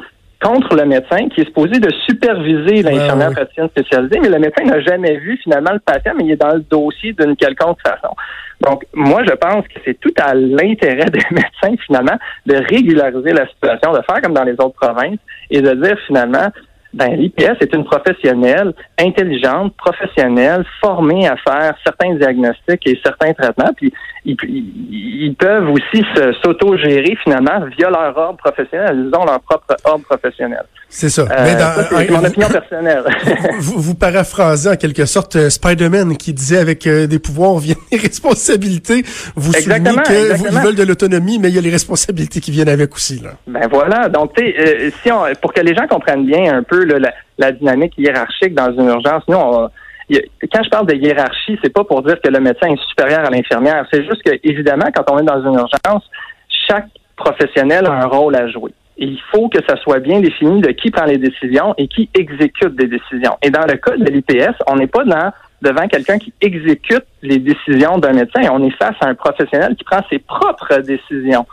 contre 0.41 0.75
le 0.75 0.85
médecin 0.85 1.29
qui 1.29 1.41
est 1.41 1.45
supposé 1.45 1.79
de 1.79 1.89
superviser 2.05 2.83
l'infirmière 2.83 3.31
praticienne 3.31 3.69
spécialisée, 3.69 4.19
mais 4.21 4.29
le 4.29 4.39
médecin 4.39 4.65
n'a 4.65 4.81
jamais 4.81 5.15
vu 5.17 5.39
finalement 5.41 5.71
le 5.71 5.79
patient, 5.79 6.13
mais 6.17 6.25
il 6.25 6.31
est 6.31 6.41
dans 6.41 6.53
le 6.53 6.59
dossier 6.59 7.13
d'une 7.13 7.35
quelconque 7.37 7.79
façon. 7.81 8.13
Donc, 8.59 8.85
moi, 8.93 9.23
je 9.25 9.33
pense 9.33 9.65
que 9.67 9.79
c'est 9.85 9.99
tout 9.99 10.13
à 10.19 10.33
l'intérêt 10.33 11.05
des 11.11 11.23
médecins, 11.31 11.75
finalement, 11.85 12.17
de 12.45 12.55
régulariser 12.55 13.31
la 13.31 13.47
situation, 13.47 13.93
de 13.93 14.01
faire 14.01 14.21
comme 14.21 14.33
dans 14.33 14.43
les 14.43 14.53
autres 14.53 14.75
provinces 14.79 15.19
et 15.49 15.61
de 15.61 15.73
dire 15.75 15.97
finalement, 16.07 16.49
ben, 16.93 17.15
l'IPS 17.15 17.57
est 17.61 17.73
une 17.73 17.85
professionnelle 17.85 18.73
intelligente, 18.99 19.75
professionnelle, 19.77 20.63
formée 20.79 21.27
à 21.27 21.35
faire 21.37 21.75
certains 21.83 22.13
diagnostics 22.15 22.85
et 22.85 22.99
certains 23.03 23.33
traitements. 23.33 23.73
Puis 23.75 23.91
ils, 24.25 25.35
peuvent 25.37 25.69
aussi 25.69 26.03
s'auto-gérer 26.41 27.17
finalement 27.23 27.65
via 27.77 27.89
leur 27.89 28.17
ordre 28.17 28.37
professionnel. 28.37 29.07
Ils 29.07 29.17
ont 29.17 29.25
leur 29.25 29.41
propre 29.41 29.75
ordre 29.83 30.05
professionnel. 30.05 30.63
C'est 30.87 31.09
ça. 31.09 31.23
Euh, 31.23 31.43
Mais 31.43 31.55
dans, 31.55 31.97
c'est 31.97 32.11
mon 32.11 32.23
opinion 32.23 32.49
personnelle. 32.49 33.03
vous, 33.59 33.81
vous, 33.81 33.95
paraphrasez 33.95 34.69
en 34.69 34.75
quelque 34.75 35.05
sorte 35.05 35.35
euh, 35.35 35.49
Spider-Man 35.49 36.17
qui 36.17 36.33
disait 36.33 36.59
avec 36.59 36.85
euh, 36.85 37.07
des 37.07 37.17
pouvoirs 37.17 37.57
viennent 37.57 37.77
des 37.91 37.97
responsabilités. 37.97 39.03
Vous 39.35 39.53
soulignez 39.53 39.95
qu'ils 40.05 40.59
veulent 40.59 40.75
de 40.75 40.83
l'autonomie, 40.83 41.39
mais 41.39 41.49
il 41.49 41.55
y 41.55 41.57
a 41.57 41.61
les 41.61 41.71
responsabilités 41.71 42.39
qui 42.39 42.51
viennent 42.51 42.69
avec 42.69 42.93
aussi. 42.93 43.19
Là. 43.19 43.31
Ben 43.47 43.67
voilà. 43.71 44.07
Donc, 44.07 44.33
sais, 44.37 44.93
si 45.01 45.11
on, 45.11 45.23
pour 45.41 45.51
que 45.51 45.61
les 45.61 45.73
gens 45.73 45.87
comprennent 45.87 46.25
bien 46.25 46.55
un 46.55 46.63
peu 46.63 46.82
la, 47.37 47.51
dynamique 47.51 47.93
hiérarchique 47.97 48.53
dans 48.53 48.71
une 48.71 48.87
urgence, 48.87 49.23
nous, 49.27 49.37
on, 49.37 49.69
quand 50.09 50.63
je 50.63 50.69
parle 50.69 50.87
de 50.87 50.95
hiérarchie, 50.95 51.57
c'est 51.63 51.73
pas 51.73 51.83
pour 51.83 52.03
dire 52.03 52.19
que 52.21 52.29
le 52.29 52.39
médecin 52.39 52.67
est 52.67 52.87
supérieur 52.89 53.25
à 53.25 53.29
l'infirmière. 53.29 53.85
C'est 53.91 54.03
juste 54.03 54.21
que, 54.23 54.31
évidemment, 54.43 54.85
quand 54.93 55.03
on 55.11 55.19
est 55.19 55.25
dans 55.25 55.41
une 55.41 55.55
urgence, 55.55 56.03
chaque 56.67 56.87
professionnel 57.15 57.85
a 57.85 57.91
un 57.91 58.05
rôle 58.05 58.35
à 58.35 58.47
jouer. 58.47 58.71
Il 58.97 59.19
faut 59.31 59.49
que 59.49 59.59
ça 59.67 59.75
soit 59.77 59.99
bien 59.99 60.19
défini 60.19 60.61
de 60.61 60.69
qui 60.71 60.91
prend 60.91 61.05
les 61.05 61.17
décisions 61.17 61.73
et 61.77 61.87
qui 61.87 62.09
exécute 62.13 62.75
des 62.75 62.87
décisions. 62.87 63.37
Et 63.41 63.49
dans 63.49 63.65
le 63.65 63.75
cas 63.77 63.95
de 63.97 64.05
l'IPS, 64.05 64.55
on 64.67 64.75
n'est 64.75 64.87
pas 64.87 65.03
devant 65.61 65.87
quelqu'un 65.87 66.19
qui 66.19 66.33
exécute 66.41 67.05
les 67.21 67.39
décisions 67.39 67.97
d'un 67.97 68.13
médecin. 68.13 68.41
On 68.51 68.63
est 68.63 68.75
face 68.77 68.95
à 69.01 69.07
un 69.07 69.15
professionnel 69.15 69.75
qui 69.75 69.83
prend 69.83 70.01
ses 70.11 70.19
propres 70.19 70.77
décisions 70.81 71.45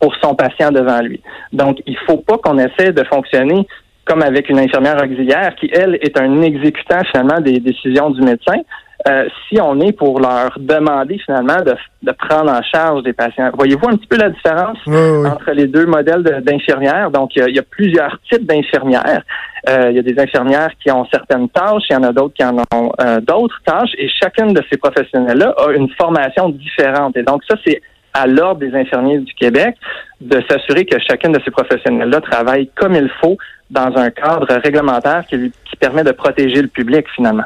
pour 0.00 0.14
son 0.16 0.34
patient 0.34 0.72
devant 0.72 1.00
lui. 1.00 1.20
Donc, 1.52 1.80
il 1.86 1.96
faut 2.06 2.18
pas 2.18 2.38
qu'on 2.38 2.58
essaie 2.58 2.92
de 2.92 3.04
fonctionner 3.04 3.66
comme 4.08 4.22
avec 4.22 4.48
une 4.48 4.58
infirmière 4.58 4.96
auxiliaire 4.96 5.54
qui, 5.60 5.70
elle, 5.72 5.96
est 6.00 6.18
un 6.18 6.40
exécutant 6.42 7.02
finalement 7.10 7.40
des 7.40 7.60
décisions 7.60 8.10
du 8.10 8.22
médecin. 8.22 8.58
Euh, 9.06 9.28
si 9.46 9.60
on 9.60 9.78
est 9.80 9.92
pour 9.92 10.18
leur 10.18 10.50
demander 10.58 11.18
finalement 11.24 11.60
de, 11.64 11.76
de 12.02 12.12
prendre 12.12 12.50
en 12.50 12.60
charge 12.62 13.04
des 13.04 13.12
patients. 13.12 13.50
Voyez-vous 13.56 13.88
un 13.88 13.96
petit 13.96 14.08
peu 14.08 14.16
la 14.16 14.30
différence 14.30 14.78
entre 14.86 15.52
les 15.52 15.68
deux 15.68 15.86
modèles 15.86 16.24
d'infirmières? 16.42 17.12
Donc, 17.12 17.36
il 17.36 17.54
y, 17.54 17.60
a 17.60 17.62
plusieurs 17.62 18.18
types 18.28 18.44
d'infirmières. 18.44 19.22
Euh, 19.68 19.90
il 19.90 19.96
y 19.96 19.98
a 20.00 20.02
des 20.02 20.18
infirmières 20.18 20.70
qui 20.82 20.90
ont 20.90 21.06
certaines 21.12 21.48
tâches, 21.48 21.84
il 21.90 21.92
y 21.92 21.96
en 21.96 22.02
a 22.02 22.12
d'autres 22.12 22.34
qui 22.34 22.44
en 22.44 22.58
ont 22.74 22.92
euh, 23.00 23.20
d'autres 23.20 23.60
tâches, 23.64 23.92
et 23.98 24.08
chacune 24.08 24.52
de 24.52 24.62
ces 24.70 24.78
professionnels-là 24.78 25.54
a 25.56 25.72
une 25.72 25.88
formation 25.90 26.48
différente. 26.48 27.16
Et 27.16 27.22
donc, 27.22 27.42
ça, 27.48 27.56
c'est 27.64 27.80
à 28.14 28.26
l'ordre 28.26 28.60
des 28.60 28.74
infirmiers 28.74 29.18
du 29.18 29.32
Québec 29.34 29.76
de 30.20 30.42
s'assurer 30.50 30.84
que 30.84 30.98
chacune 31.08 31.32
de 31.32 31.40
ces 31.44 31.52
professionnels-là 31.52 32.20
travaille 32.20 32.68
comme 32.74 32.94
il 32.94 33.10
faut 33.20 33.36
dans 33.70 33.96
un 33.96 34.10
cadre 34.10 34.52
réglementaire 34.54 35.24
qui, 35.26 35.52
qui 35.64 35.76
permet 35.76 36.04
de 36.04 36.12
protéger 36.12 36.62
le 36.62 36.68
public 36.68 37.06
finalement. 37.14 37.44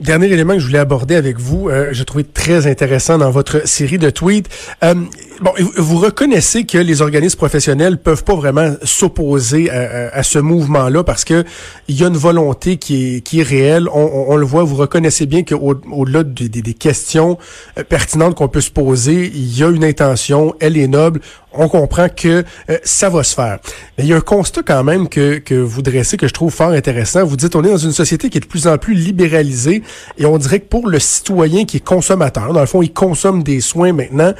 Dernier 0.00 0.28
élément 0.28 0.54
que 0.54 0.60
je 0.60 0.66
voulais 0.66 0.78
aborder 0.78 1.14
avec 1.14 1.38
vous, 1.38 1.68
euh, 1.68 1.90
je 1.92 2.02
trouvais 2.04 2.24
très 2.24 2.66
intéressant 2.66 3.18
dans 3.18 3.30
votre 3.30 3.68
série 3.68 3.98
de 3.98 4.08
tweets. 4.08 4.48
Euh, 4.82 4.94
bon, 5.42 5.52
vous 5.76 5.98
reconnaissez 5.98 6.64
que 6.64 6.78
les 6.78 7.02
organismes 7.02 7.36
professionnels 7.36 7.98
peuvent 7.98 8.24
pas 8.24 8.34
vraiment 8.34 8.76
s'opposer 8.82 9.68
à, 9.70 10.22
ce 10.22 10.38
mouvement-là 10.38 11.04
parce 11.04 11.26
que 11.26 11.44
il 11.88 12.00
y 12.00 12.04
a 12.04 12.06
une 12.06 12.16
volonté 12.16 12.78
qui 12.78 13.16
est, 13.16 13.20
qui 13.20 13.40
est 13.40 13.42
réelle. 13.42 13.88
On, 13.92 14.36
le 14.36 14.46
voit, 14.46 14.64
vous 14.64 14.76
reconnaissez 14.76 15.26
bien 15.26 15.42
qu'au-delà 15.42 16.22
des, 16.22 16.48
des, 16.48 16.74
questions 16.74 17.36
euh, 17.78 17.84
pertinentes 17.84 18.36
qu'on 18.36 18.48
peut 18.48 18.62
se 18.62 18.70
poser, 18.70 19.30
il 19.34 19.58
y 19.58 19.62
a 19.62 19.68
une 19.68 19.84
intention, 19.84 20.54
elle 20.60 20.78
est 20.78 20.88
noble 20.88 21.20
on 21.52 21.68
comprend 21.68 22.08
que 22.08 22.44
euh, 22.70 22.78
ça 22.84 23.08
va 23.08 23.22
se 23.22 23.34
faire. 23.34 23.58
Mais 23.98 24.04
il 24.04 24.10
y 24.10 24.12
a 24.12 24.16
un 24.16 24.20
constat 24.20 24.62
quand 24.62 24.84
même 24.84 25.08
que, 25.08 25.38
que 25.38 25.54
vous 25.54 25.82
dressez 25.82 26.16
que 26.16 26.28
je 26.28 26.32
trouve 26.32 26.52
fort 26.52 26.70
intéressant. 26.70 27.24
Vous 27.24 27.36
dites 27.36 27.56
on 27.56 27.64
est 27.64 27.70
dans 27.70 27.76
une 27.76 27.92
société 27.92 28.30
qui 28.30 28.38
est 28.38 28.40
de 28.40 28.46
plus 28.46 28.66
en 28.66 28.78
plus 28.78 28.94
libéralisée 28.94 29.82
et 30.18 30.26
on 30.26 30.38
dirait 30.38 30.60
que 30.60 30.68
pour 30.68 30.88
le 30.88 30.98
citoyen 30.98 31.64
qui 31.64 31.78
est 31.78 31.84
consommateur, 31.84 32.52
dans 32.52 32.60
le 32.60 32.66
fond, 32.66 32.82
il 32.82 32.92
consomme 32.92 33.42
des 33.42 33.60
soins 33.60 33.92
maintenant, 33.92 34.32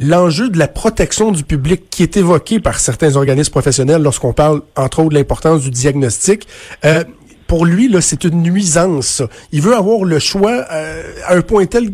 l'enjeu 0.00 0.48
de 0.48 0.58
la 0.58 0.68
protection 0.68 1.30
du 1.30 1.44
public 1.44 1.90
qui 1.90 2.02
est 2.02 2.16
évoqué 2.16 2.60
par 2.60 2.78
certains 2.78 3.16
organismes 3.16 3.50
professionnels 3.50 4.02
lorsqu'on 4.02 4.32
parle 4.32 4.62
entre 4.76 5.00
autres 5.00 5.10
de 5.10 5.14
l'importance 5.14 5.62
du 5.62 5.70
diagnostic, 5.70 6.46
euh, 6.84 7.04
pour 7.46 7.64
lui, 7.64 7.88
là, 7.88 8.00
c'est 8.00 8.24
une 8.24 8.42
nuisance. 8.42 9.22
Il 9.52 9.62
veut 9.62 9.74
avoir 9.74 10.04
le 10.04 10.18
choix 10.18 10.66
euh, 10.70 11.02
à 11.26 11.34
un 11.34 11.40
point 11.40 11.64
tel, 11.66 11.92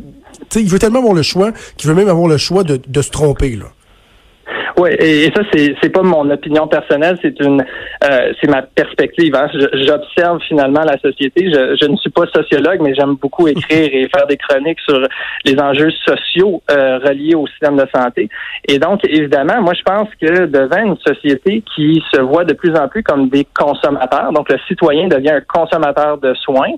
il 0.56 0.68
veut 0.68 0.80
tellement 0.80 0.98
avoir 0.98 1.14
le 1.14 1.22
choix 1.22 1.52
qu'il 1.76 1.88
veut 1.88 1.94
même 1.94 2.08
avoir 2.08 2.26
le 2.26 2.38
choix 2.38 2.64
de, 2.64 2.80
de 2.86 3.02
se 3.02 3.10
tromper. 3.10 3.56
Là. 3.56 3.66
Oui, 4.76 4.90
et, 4.98 5.30
ça, 5.34 5.42
c'est 5.52 5.74
c'est 5.80 5.90
pas 5.90 6.02
mon 6.02 6.28
opinion 6.30 6.66
personnelle, 6.66 7.16
c'est 7.22 7.38
une 7.40 7.64
euh, 8.04 8.32
c'est 8.40 8.50
ma 8.50 8.62
perspective. 8.62 9.34
Hein. 9.34 9.48
J'observe 9.52 10.40
finalement 10.48 10.82
la 10.82 10.98
société. 10.98 11.50
Je, 11.52 11.76
je, 11.80 11.86
ne 11.86 11.96
suis 11.96 12.10
pas 12.10 12.26
sociologue, 12.34 12.80
mais 12.82 12.94
j'aime 12.94 13.14
beaucoup 13.14 13.46
écrire 13.46 13.88
et 13.92 14.08
faire 14.14 14.26
des 14.26 14.36
chroniques 14.36 14.80
sur 14.80 15.00
les 15.44 15.58
enjeux 15.60 15.92
sociaux 16.04 16.62
euh, 16.70 16.98
reliés 16.98 17.34
au 17.34 17.46
système 17.46 17.76
de 17.76 17.86
santé. 17.94 18.28
Et 18.68 18.78
donc, 18.78 19.00
évidemment, 19.04 19.62
moi, 19.62 19.74
je 19.74 19.82
pense 19.82 20.08
que 20.20 20.46
devant 20.46 20.84
une 20.84 20.98
société 20.98 21.62
qui 21.74 22.02
se 22.12 22.20
voit 22.20 22.44
de 22.44 22.54
plus 22.54 22.74
en 22.76 22.88
plus 22.88 23.02
comme 23.02 23.28
des 23.28 23.46
consommateurs, 23.54 24.32
donc 24.32 24.50
le 24.50 24.58
citoyen 24.66 25.08
devient 25.08 25.30
un 25.30 25.40
consommateur 25.40 26.18
de 26.18 26.34
soins. 26.34 26.72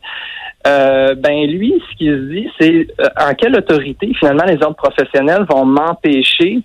Euh, 0.66 1.14
ben 1.14 1.46
lui, 1.46 1.74
ce 1.90 1.96
qu'il 1.96 2.10
se 2.10 2.32
dit, 2.32 2.50
c'est 2.58 2.88
euh, 3.00 3.08
en 3.20 3.34
quelle 3.34 3.56
autorité 3.56 4.10
finalement 4.18 4.44
les 4.44 4.56
autres 4.56 4.74
professionnels 4.74 5.46
vont 5.48 5.64
m'empêcher 5.64 6.60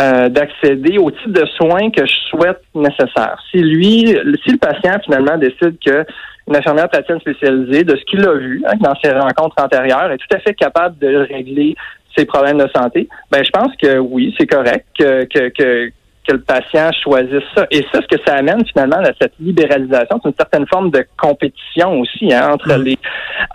euh, 0.00 0.28
d'accéder 0.28 0.98
au 0.98 1.10
type 1.10 1.32
de 1.32 1.46
soins 1.56 1.90
que 1.90 2.04
je 2.04 2.14
souhaite 2.30 2.60
nécessaire. 2.74 3.42
Si 3.50 3.58
lui, 3.58 4.16
si 4.44 4.52
le 4.52 4.58
patient 4.58 4.98
finalement 5.04 5.38
décide 5.38 5.76
que 5.84 6.04
une 6.48 6.54
infirmière 6.54 6.88
praticienne 6.88 7.20
spécialisée, 7.20 7.82
de 7.82 7.96
ce 7.96 8.04
qu'il 8.04 8.26
a 8.26 8.34
vu 8.34 8.62
hein, 8.66 8.74
dans 8.80 8.94
ses 9.02 9.10
rencontres 9.10 9.56
antérieures, 9.58 10.12
est 10.12 10.18
tout 10.18 10.36
à 10.36 10.38
fait 10.38 10.54
capable 10.54 10.98
de 10.98 11.26
régler 11.32 11.74
ses 12.16 12.24
problèmes 12.24 12.58
de 12.58 12.68
santé, 12.74 13.08
ben 13.30 13.42
je 13.44 13.50
pense 13.50 13.74
que 13.82 13.98
oui, 13.98 14.34
c'est 14.38 14.46
correct 14.46 14.86
que, 14.98 15.24
que, 15.24 15.48
que 15.48 15.90
que 16.26 16.32
le 16.32 16.40
patient 16.40 16.90
choisisse 17.02 17.44
ça. 17.54 17.66
Et 17.70 17.84
ça, 17.92 18.00
ce 18.02 18.16
que 18.16 18.22
ça 18.26 18.34
amène 18.34 18.64
finalement 18.66 18.96
à 18.96 19.12
cette 19.20 19.34
libéralisation, 19.38 20.20
c'est 20.22 20.28
une 20.28 20.34
certaine 20.34 20.66
forme 20.66 20.90
de 20.90 21.04
compétition 21.16 22.00
aussi 22.00 22.32
hein, 22.32 22.50
entre 22.52 22.76
mm. 22.76 22.82
les 22.82 22.98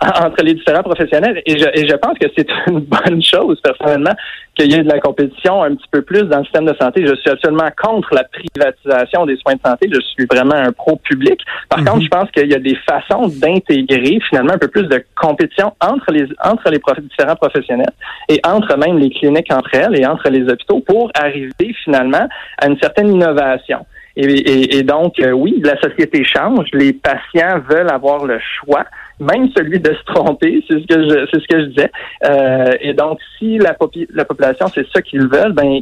entre 0.00 0.42
les 0.42 0.54
différents 0.54 0.82
professionnels. 0.82 1.42
Et 1.46 1.58
je, 1.58 1.66
et 1.74 1.86
je 1.86 1.94
pense 1.96 2.18
que 2.18 2.26
c'est 2.36 2.48
une 2.66 2.80
bonne 2.80 3.22
chose 3.22 3.60
personnellement 3.60 4.14
qu'il 4.54 4.70
y 4.70 4.74
ait 4.74 4.82
de 4.82 4.88
la 4.88 5.00
compétition 5.00 5.62
un 5.62 5.74
petit 5.74 5.88
peu 5.90 6.02
plus 6.02 6.22
dans 6.22 6.38
le 6.38 6.44
système 6.44 6.66
de 6.66 6.74
santé. 6.80 7.06
Je 7.06 7.14
suis 7.16 7.30
absolument 7.30 7.68
contre 7.80 8.14
la 8.14 8.24
privatisation 8.24 9.26
des 9.26 9.36
soins 9.36 9.54
de 9.54 9.60
santé. 9.64 9.88
Je 9.92 10.00
suis 10.00 10.26
vraiment 10.30 10.54
un 10.54 10.72
pro-public. 10.72 11.40
Par 11.68 11.80
mm-hmm. 11.80 11.88
contre, 11.88 12.02
je 12.02 12.08
pense 12.08 12.30
qu'il 12.30 12.50
y 12.50 12.54
a 12.54 12.58
des 12.58 12.76
façons 12.86 13.28
d'intégrer 13.28 14.18
finalement 14.28 14.52
un 14.54 14.58
peu 14.58 14.68
plus 14.68 14.86
de 14.88 15.02
compétition 15.16 15.72
entre 15.80 16.12
les 16.12 16.26
entre 16.44 16.70
les 16.70 16.80
différents 17.02 17.36
professionnels 17.36 17.92
et 18.28 18.40
entre 18.44 18.76
même 18.76 18.98
les 18.98 19.10
cliniques 19.10 19.52
entre 19.52 19.74
elles 19.74 19.98
et 19.98 20.06
entre 20.06 20.28
les 20.28 20.42
hôpitaux 20.42 20.80
pour 20.80 21.10
arriver 21.14 21.74
finalement 21.84 22.28
à 22.58 22.66
une 22.66 22.78
certaine 22.78 23.12
innovation. 23.12 23.86
Et, 24.14 24.82
donc, 24.82 25.18
euh, 25.20 25.32
oui, 25.32 25.60
la 25.64 25.80
société 25.80 26.22
change. 26.24 26.68
Les 26.72 26.92
patients 26.92 27.60
veulent 27.68 27.90
avoir 27.90 28.26
le 28.26 28.38
choix, 28.38 28.84
même 29.22 29.48
celui 29.56 29.80
de 29.80 29.92
se 29.92 30.04
tromper. 30.12 30.64
C'est 30.68 30.80
ce 30.80 30.86
que 30.86 31.02
je, 31.02 31.26
c'est 31.30 31.40
ce 31.40 31.48
que 31.48 31.60
je 31.60 31.66
disais. 31.66 31.90
Euh, 32.24 32.72
et 32.80 32.92
donc, 32.94 33.18
si 33.38 33.58
la, 33.58 33.76
la 34.14 34.24
population 34.24 34.66
c'est 34.74 34.86
ça 34.92 35.00
qu'ils 35.00 35.28
veulent, 35.28 35.52
ben, 35.52 35.80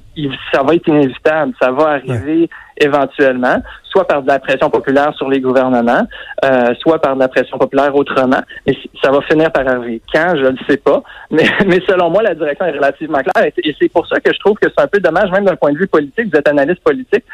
ça 0.52 0.62
va 0.62 0.74
être 0.74 0.88
inévitable. 0.88 1.52
Ça 1.60 1.70
va 1.70 1.90
arriver 1.90 2.48
éventuellement, 2.80 3.56
soit 3.84 4.06
par 4.06 4.22
de 4.22 4.28
la 4.28 4.38
pression 4.38 4.70
populaire 4.70 5.12
sur 5.16 5.28
les 5.28 5.40
gouvernements, 5.40 6.02
euh, 6.44 6.74
soit 6.80 6.98
par 6.98 7.14
de 7.14 7.20
la 7.20 7.28
pression 7.28 7.58
populaire 7.58 7.94
autrement. 7.94 8.40
Mais 8.66 8.74
ça 9.02 9.10
va 9.10 9.20
finir 9.22 9.52
par 9.52 9.68
arriver. 9.68 10.00
Quand, 10.12 10.34
je 10.36 10.46
ne 10.46 10.56
sais 10.68 10.78
pas. 10.78 11.02
Mais, 11.30 11.44
mais 11.64 11.78
selon 11.88 12.10
moi, 12.10 12.24
la 12.24 12.34
direction 12.34 12.66
est 12.66 12.72
relativement 12.72 13.20
claire. 13.20 13.52
Et 13.62 13.76
c'est 13.80 13.88
pour 13.88 14.04
ça 14.08 14.18
que 14.18 14.32
je 14.32 14.38
trouve 14.40 14.56
que 14.56 14.68
c'est 14.68 14.82
un 14.82 14.88
peu 14.88 14.98
dommage, 14.98 15.30
même 15.30 15.44
d'un 15.44 15.54
point 15.54 15.72
de 15.72 15.78
vue 15.78 15.86
politique, 15.86 16.26
vous 16.32 16.36
êtes 16.36 16.48
analyste 16.48 16.82
politique, 16.82 17.24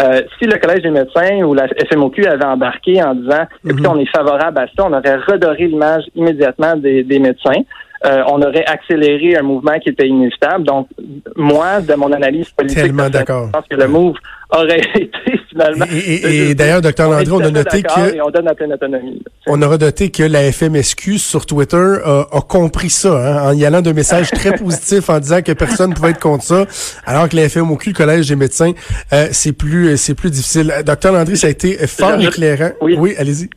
euh, 0.00 0.22
si 0.38 0.46
le 0.46 0.58
Collège 0.58 0.82
des 0.82 0.90
médecins 0.90 1.42
ou 1.42 1.54
la 1.54 1.66
FMOQ 1.68 2.26
avait 2.26 2.44
embarqué 2.44 3.02
en 3.02 3.14
disant, 3.14 3.46
écoutez, 3.64 3.82
mhm. 3.82 3.96
on 3.96 3.98
est 3.98 4.10
favorable 4.16 4.58
à 4.58 4.66
ça, 4.66 4.86
on 4.86 4.92
aurait 4.92 5.16
redoré 5.16 5.66
l'image 5.66 6.04
immédiatement 6.14 6.76
des, 6.76 7.04
médecins. 7.18 7.62
Euh, 8.04 8.22
on 8.28 8.40
aurait 8.42 8.64
accéléré 8.64 9.36
un 9.36 9.42
mouvement 9.42 9.78
qui 9.78 9.88
était 9.88 10.06
inévitable. 10.06 10.64
Donc, 10.64 10.88
moi, 11.36 11.80
de 11.80 11.94
mon 11.94 12.12
analyse 12.12 12.48
politique, 12.50 12.86
je 12.86 12.92
pense 12.92 13.66
que 13.68 13.76
le 13.76 13.88
move 13.88 14.14
aurait 14.50 14.80
été 14.94 15.40
finalement. 15.48 15.84
Et, 15.90 16.54
d'ailleurs, 16.54 16.80
docteur 16.80 17.10
Landry, 17.10 17.30
on 17.32 17.40
a 17.40 17.50
noté 17.50 17.82
que 17.82 18.22
on 18.22 18.30
donne 18.30 18.44
la 18.44 18.54
pleine 18.54 18.72
autonomie. 18.72 19.22
On 19.46 19.60
aura 19.62 19.78
noté 19.78 20.10
que 20.10 20.22
la 20.22 20.52
FMSQ 20.52 21.18
sur 21.18 21.44
Twitter 21.44 21.96
a, 22.04 22.40
compris 22.48 22.90
ça, 22.90 23.10
hein, 23.10 23.50
en 23.50 23.52
y 23.52 23.64
allant 23.64 23.82
de 23.82 23.92
messages 23.92 24.30
très 24.30 24.52
positifs 24.56 25.10
en 25.10 25.18
disant 25.18 25.42
que 25.42 25.52
personne 25.52 25.90
ne 25.90 25.94
pouvait 25.94 26.10
être 26.10 26.20
contre 26.20 26.44
ça, 26.44 26.66
alors 27.04 27.28
que 27.28 27.36
la 27.36 27.48
FMOQ, 27.48 27.90
le 27.90 27.94
collège 27.94 28.28
des 28.28 28.36
médecins, 28.36 28.72
euh, 29.12 29.28
c'est 29.32 29.52
plus 29.52 29.96
c'est 29.96 30.14
plus 30.14 30.30
difficile. 30.30 30.72
Docteur 30.84 31.12
Landry, 31.12 31.36
ça 31.36 31.48
a 31.48 31.50
été 31.50 31.74
fort 31.86 32.20
éclairant. 32.20 32.70
Oui, 32.80 32.96
oui 32.98 33.14
allez-y. 33.18 33.50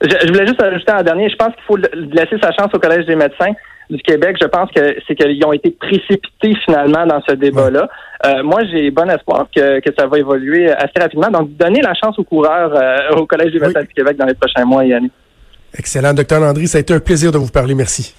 Je, 0.00 0.28
voulais 0.28 0.46
juste 0.46 0.62
ajouter 0.62 0.92
un 0.92 1.02
dernier. 1.02 1.28
Je 1.30 1.36
pense 1.36 1.54
qu'il 1.54 1.64
faut 1.66 1.76
laisser 1.76 2.36
sa 2.42 2.52
chance 2.52 2.68
au 2.74 2.78
Collège 2.78 3.06
des 3.06 3.16
médecins 3.16 3.52
du 3.88 4.02
Québec. 4.02 4.36
Je 4.40 4.46
pense 4.46 4.70
que 4.70 4.96
c'est 5.06 5.14
qu'ils 5.14 5.44
ont 5.44 5.52
été 5.52 5.70
précipités 5.70 6.54
finalement 6.64 7.06
dans 7.06 7.20
ce 7.26 7.34
débat-là. 7.34 7.88
Euh, 8.26 8.42
moi, 8.42 8.62
j'ai 8.70 8.90
bon 8.90 9.08
espoir 9.08 9.46
que, 9.54 9.80
que, 9.80 9.90
ça 9.96 10.06
va 10.06 10.18
évoluer 10.18 10.70
assez 10.70 11.00
rapidement. 11.00 11.28
Donc, 11.28 11.56
donner 11.56 11.80
la 11.80 11.94
chance 11.94 12.18
aux 12.18 12.24
coureurs 12.24 12.74
euh, 12.74 13.16
au 13.16 13.26
Collège 13.26 13.52
des 13.52 13.60
médecins 13.60 13.82
du 13.82 13.94
Québec 13.94 14.16
dans 14.16 14.26
les 14.26 14.34
prochains 14.34 14.64
mois 14.64 14.84
et 14.84 14.92
années. 14.92 15.10
Excellent. 15.78 16.14
Docteur 16.14 16.40
Landry, 16.40 16.66
ça 16.66 16.78
a 16.78 16.80
été 16.80 16.94
un 16.94 17.00
plaisir 17.00 17.32
de 17.32 17.38
vous 17.38 17.50
parler. 17.50 17.74
Merci. 17.74 18.14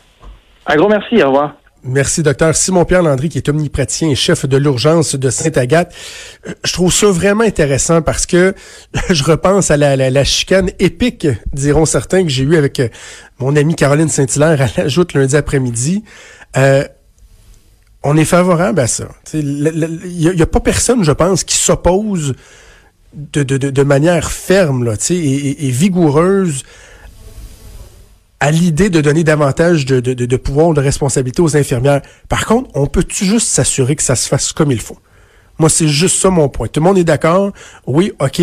Un 0.65 0.75
gros 0.75 0.89
merci. 0.89 1.21
Au 1.23 1.27
revoir. 1.27 1.55
Merci, 1.89 2.21
docteur 2.21 2.53
Simon-Pierre 2.53 3.01
Landry, 3.01 3.29
qui 3.29 3.37
est 3.37 3.47
omnipraticien 3.47 4.09
et 4.09 4.15
chef 4.15 4.45
de 4.45 4.57
l'urgence 4.57 5.15
de 5.15 5.29
Sainte-Agathe. 5.29 5.93
Euh, 6.45 6.51
je 6.65 6.73
trouve 6.73 6.91
ça 6.91 7.07
vraiment 7.07 7.45
intéressant 7.45 8.01
parce 8.01 8.25
que 8.25 8.53
je 9.09 9.23
repense 9.23 9.71
à 9.71 9.77
la, 9.77 10.23
chicane 10.25 10.69
épique, 10.79 11.27
diront 11.53 11.85
certains, 11.85 12.23
que 12.23 12.29
j'ai 12.29 12.43
eu 12.43 12.57
avec 12.57 12.81
euh, 12.81 12.89
mon 13.39 13.55
amie 13.55 13.75
Caroline 13.75 14.09
Saint-Hilaire 14.09 14.61
à 14.61 14.81
la 14.83 14.87
lundi 15.13 15.37
après-midi. 15.37 16.03
Euh, 16.57 16.83
on 18.03 18.17
est 18.17 18.25
favorable 18.25 18.81
à 18.81 18.87
ça. 18.87 19.07
Il 19.33 20.11
n'y 20.13 20.41
a, 20.41 20.45
pas 20.45 20.59
personne, 20.59 21.05
je 21.05 21.11
pense, 21.13 21.45
qui 21.45 21.55
s'oppose 21.55 22.33
de, 23.13 23.83
manière 23.83 24.29
ferme 24.29 24.83
là, 24.83 24.95
et 25.09 25.69
vigoureuse 25.69 26.63
à 28.39 28.51
l'idée 28.51 28.89
de 28.89 29.01
donner 29.01 29.23
davantage 29.23 29.85
de, 29.85 29.99
de, 29.99 30.13
de, 30.13 30.37
pouvoir, 30.37 30.73
de 30.73 30.81
responsabilité 30.81 31.41
aux 31.41 31.57
infirmières. 31.57 32.01
Par 32.29 32.45
contre, 32.45 32.69
on 32.75 32.87
peut 32.87 33.05
juste 33.09 33.47
s'assurer 33.47 33.95
que 33.95 34.03
ça 34.03 34.15
se 34.15 34.27
fasse 34.27 34.53
comme 34.53 34.71
il 34.71 34.81
faut? 34.81 34.97
Moi, 35.59 35.69
c'est 35.69 35.87
juste 35.87 36.21
ça 36.21 36.29
mon 36.29 36.49
point. 36.49 36.67
Tout 36.67 36.79
le 36.79 36.85
monde 36.85 36.99
est 36.99 37.03
d'accord? 37.03 37.51
Oui, 37.87 38.11
OK. 38.19 38.41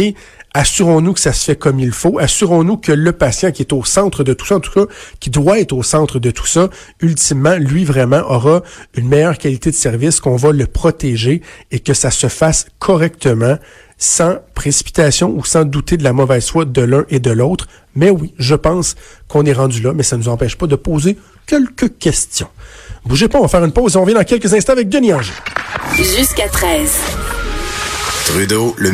Assurons-nous 0.53 1.15
que 1.15 1.21
ça 1.21 1.33
se 1.33 1.45
fait 1.45 1.57
comme 1.57 1.81
il 1.81 1.93
faut. 1.93 2.19
Assurons-nous 2.19 2.77
que 2.77 2.93
le 2.93 3.13
patient 3.13 3.51
qui 3.51 3.63
est 3.63 3.73
au 3.73 3.85
centre 3.85 4.25
de 4.25 4.35
tout 4.35 4.47
ça, 4.47 4.57
en 4.57 4.61
tout 4.61 4.73
cas, 4.73 4.93
qui 5.21 5.31
doit 5.31 5.59
être 5.59 5.73
au 5.73 5.83
centre 5.83 6.19
de 6.19 6.31
tout 6.31 6.47
ça, 6.47 6.71
ultimement, 7.01 7.57
lui 7.57 7.85
vraiment 7.85 8.23
aura 8.29 8.63
une 8.97 9.09
meilleure 9.09 9.39
qualité 9.39 9.71
de 9.71 9.77
service, 9.77 10.21
qu'on 10.21 10.37
va 10.37 10.53
le 10.53 10.67
protéger 10.67 11.43
et 11.71 11.81
que 11.81 11.95
ça 11.95 12.11
se 12.11 12.29
fasse 12.29 12.67
correctement 12.79 13.59
sans 13.99 14.37
précipitation 14.55 15.31
ou 15.31 15.45
sans 15.45 15.65
douter 15.65 15.97
de 15.97 16.05
la 16.05 16.13
mauvaise 16.13 16.49
foi 16.49 16.65
de 16.65 16.83
l'un 16.83 17.05
et 17.09 17.21
de 17.21 17.31
l'autre. 17.31 17.67
Mais 17.95 18.11
oui, 18.11 18.35
je 18.39 18.55
pense 18.55 18.97
qu'on 19.29 19.45
est 19.45 19.53
rendu 19.53 19.81
là, 19.81 19.93
mais 19.95 20.03
ça 20.03 20.17
ne 20.17 20.23
nous 20.23 20.29
empêche 20.29 20.57
pas 20.57 20.67
de 20.67 20.77
poser 20.77 21.17
quelques 21.47 21.99
questions. 21.99 22.49
Bougez 23.05 23.29
pas, 23.29 23.39
on 23.39 23.43
va 23.43 23.49
faire 23.49 23.65
une 23.65 23.73
pause 23.73 23.95
et 23.95 23.99
on 23.99 24.03
revient 24.03 24.15
dans 24.15 24.25
quelques 24.25 24.53
instants 24.53 24.73
avec 24.73 24.89
Denis 24.89 25.13
Anger. 25.13 25.33
Jusqu'à 25.97 26.49
13. 26.49 26.91
Trudeau, 28.27 28.75
le 28.79 28.91